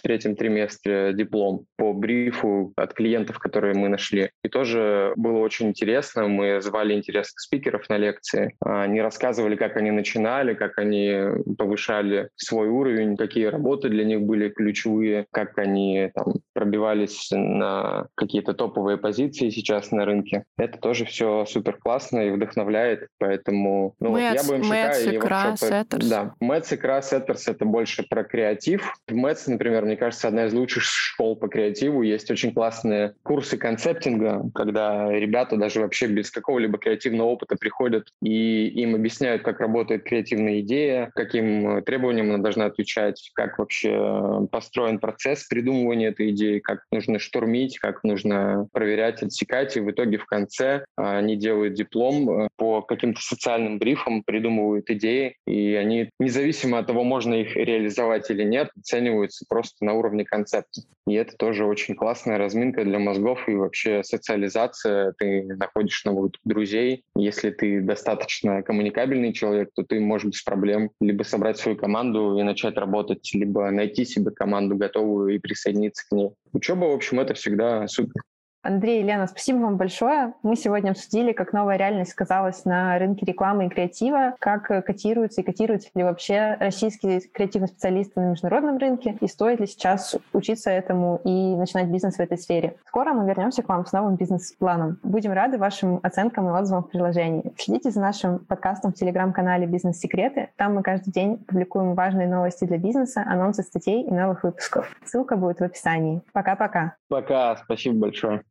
третьем 0.00 0.34
триместре 0.34 1.12
диплом 1.12 1.66
по 1.76 1.92
брифу 1.92 2.72
от 2.76 2.94
клиентов, 2.94 3.38
которые 3.38 3.74
мы 3.74 3.88
нашли. 3.88 4.30
И 4.42 4.48
тоже 4.48 5.12
было 5.16 5.38
очень 5.38 5.68
интересно. 5.68 6.26
Мы 6.26 6.62
звали 6.62 6.94
интересных 6.94 7.40
спикеров 7.40 7.86
на 7.90 7.98
лекции. 7.98 8.56
Они 8.64 9.02
рассказывали, 9.02 9.56
как 9.56 9.76
они 9.76 9.90
начинали, 9.90 10.54
как 10.54 10.78
они 10.78 11.20
повышали 11.58 12.30
свой 12.36 12.68
уровень, 12.68 13.16
какие 13.18 13.46
работы 13.46 13.90
для 13.90 14.04
них 14.04 14.22
были 14.22 14.48
ключевые, 14.48 15.26
как 15.32 15.58
они 15.58 16.10
там, 16.14 16.36
пробивались 16.54 17.28
на 17.30 18.06
какие-то 18.14 18.54
топовые 18.54 18.96
позиции 18.96 19.17
позиции 19.18 19.50
сейчас 19.50 19.90
на 19.90 20.04
рынке. 20.04 20.44
Это 20.56 20.78
тоже 20.78 21.04
все 21.04 21.44
супер 21.44 21.76
классно 21.76 22.20
и 22.20 22.30
вдохновляет, 22.30 23.08
поэтому 23.18 23.96
ну, 23.98 24.16
Mets, 24.16 24.34
я 24.34 24.44
бы 24.44 24.58
МШК 24.58 24.72
Mets, 24.72 25.12
и 25.12 25.16
Икра, 25.16 25.54
Setters. 25.54 26.08
Да, 26.08 26.34
Мэтс, 26.38 26.72
Икра, 26.72 27.00
Setters— 27.00 27.42
это 27.46 27.64
больше 27.64 28.04
про 28.08 28.22
креатив. 28.22 28.92
В 29.08 29.14
Мэтс, 29.14 29.48
например, 29.48 29.84
мне 29.84 29.96
кажется, 29.96 30.28
одна 30.28 30.46
из 30.46 30.54
лучших 30.54 30.84
школ 30.84 31.34
по 31.34 31.48
креативу. 31.48 32.02
Есть 32.02 32.30
очень 32.30 32.54
классные 32.54 33.14
курсы 33.24 33.56
концептинга, 33.56 34.48
когда 34.54 35.10
ребята 35.10 35.56
даже 35.56 35.80
вообще 35.80 36.06
без 36.06 36.30
какого-либо 36.30 36.78
креативного 36.78 37.26
опыта 37.26 37.56
приходят 37.56 38.12
и 38.22 38.68
им 38.68 38.94
объясняют, 38.94 39.42
как 39.42 39.58
работает 39.58 40.04
креативная 40.04 40.60
идея, 40.60 41.10
каким 41.16 41.82
требованиям 41.82 42.30
она 42.30 42.38
должна 42.38 42.66
отвечать, 42.66 43.32
как 43.34 43.58
вообще 43.58 44.46
построен 44.52 45.00
процесс 45.00 45.44
придумывания 45.44 46.10
этой 46.10 46.30
идеи, 46.30 46.60
как 46.60 46.84
нужно 46.92 47.18
штурмить, 47.18 47.80
как 47.80 48.04
нужно 48.04 48.68
проверять 48.72 49.07
проверять, 49.08 49.22
отсекать, 49.22 49.76
и 49.76 49.80
в 49.80 49.90
итоге 49.90 50.18
в 50.18 50.26
конце 50.26 50.84
а, 50.96 51.18
они 51.18 51.36
делают 51.36 51.74
диплом 51.74 52.30
э, 52.30 52.48
по 52.56 52.82
каким-то 52.82 53.20
социальным 53.20 53.78
брифам, 53.78 54.22
придумывают 54.22 54.90
идеи, 54.90 55.36
и 55.46 55.74
они, 55.74 56.10
независимо 56.18 56.78
от 56.78 56.86
того, 56.86 57.04
можно 57.04 57.34
их 57.34 57.56
реализовать 57.56 58.30
или 58.30 58.44
нет, 58.44 58.70
оцениваются 58.78 59.44
просто 59.48 59.84
на 59.84 59.94
уровне 59.94 60.24
концепта. 60.24 60.82
И 61.06 61.14
это 61.14 61.36
тоже 61.36 61.64
очень 61.64 61.94
классная 61.94 62.38
разминка 62.38 62.84
для 62.84 62.98
мозгов 62.98 63.48
и 63.48 63.54
вообще 63.54 64.02
социализация. 64.04 65.14
Ты 65.18 65.44
находишь 65.44 66.04
новых 66.04 66.32
друзей. 66.44 67.02
Если 67.16 67.50
ты 67.50 67.80
достаточно 67.80 68.62
коммуникабельный 68.62 69.32
человек, 69.32 69.70
то 69.74 69.84
ты 69.84 70.00
можешь 70.00 70.32
без 70.32 70.42
проблем 70.42 70.90
либо 71.00 71.22
собрать 71.22 71.56
свою 71.56 71.78
команду 71.78 72.38
и 72.38 72.42
начать 72.42 72.76
работать, 72.76 73.30
либо 73.32 73.70
найти 73.70 74.04
себе 74.04 74.30
команду 74.30 74.76
готовую 74.76 75.34
и 75.34 75.38
присоединиться 75.38 76.06
к 76.06 76.12
ней. 76.12 76.30
Учеба, 76.52 76.86
в 76.86 76.94
общем, 76.94 77.20
это 77.20 77.34
всегда 77.34 77.86
супер. 77.88 78.22
Андрей 78.68 79.00
и 79.00 79.02
Лена, 79.02 79.26
спасибо 79.26 79.60
вам 79.60 79.78
большое. 79.78 80.34
Мы 80.42 80.54
сегодня 80.54 80.90
обсудили, 80.90 81.32
как 81.32 81.54
новая 81.54 81.78
реальность 81.78 82.10
сказалась 82.10 82.66
на 82.66 82.98
рынке 82.98 83.24
рекламы 83.24 83.64
и 83.64 83.68
креатива, 83.70 84.34
как 84.38 84.66
котируются 84.84 85.40
и 85.40 85.44
котируются 85.44 85.88
ли 85.94 86.02
вообще 86.02 86.54
российские 86.60 87.20
креативные 87.20 87.68
специалисты 87.68 88.20
на 88.20 88.30
международном 88.32 88.76
рынке, 88.76 89.16
и 89.22 89.26
стоит 89.26 89.60
ли 89.60 89.66
сейчас 89.66 90.16
учиться 90.34 90.68
этому 90.68 91.18
и 91.24 91.56
начинать 91.56 91.86
бизнес 91.86 92.16
в 92.16 92.20
этой 92.20 92.36
сфере. 92.36 92.76
Скоро 92.86 93.14
мы 93.14 93.26
вернемся 93.26 93.62
к 93.62 93.68
вам 93.70 93.86
с 93.86 93.92
новым 93.92 94.16
бизнес-планом. 94.16 94.98
Будем 95.02 95.32
рады 95.32 95.56
вашим 95.56 96.00
оценкам 96.02 96.48
и 96.48 96.52
отзывам 96.52 96.84
в 96.84 96.90
приложении. 96.90 97.54
Следите 97.56 97.90
за 97.90 98.02
нашим 98.02 98.38
подкастом 98.38 98.92
в 98.92 98.96
телеграм-канале 98.96 99.66
«Бизнес-секреты». 99.66 100.50
Там 100.56 100.74
мы 100.74 100.82
каждый 100.82 101.10
день 101.10 101.38
публикуем 101.38 101.94
важные 101.94 102.28
новости 102.28 102.66
для 102.66 102.76
бизнеса, 102.76 103.24
анонсы 103.26 103.62
статей 103.62 104.02
и 104.02 104.10
новых 104.10 104.44
выпусков. 104.44 104.94
Ссылка 105.06 105.36
будет 105.36 105.60
в 105.60 105.64
описании. 105.64 106.20
Пока-пока. 106.34 106.96
Пока, 107.08 107.56
спасибо 107.56 108.00
большое. 108.00 108.42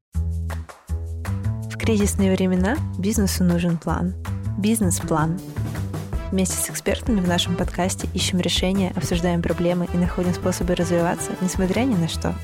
Кризисные 1.88 2.36
времена 2.36 2.76
бизнесу 3.00 3.46
нужен 3.46 3.78
план. 3.78 4.14
Бизнес-план. 4.58 5.40
Вместе 6.32 6.58
с 6.58 6.70
экспертами 6.70 7.22
в 7.22 7.28
нашем 7.30 7.56
подкасте 7.56 8.10
ищем 8.14 8.42
решения, 8.42 8.92
обсуждаем 8.94 9.42
проблемы 9.42 9.88
и 9.94 9.98
находим 9.98 10.34
способы 10.34 10.76
развиваться, 10.76 11.32
несмотря 11.40 11.84
ни 11.84 11.96
на 11.96 12.10
что. 12.10 12.36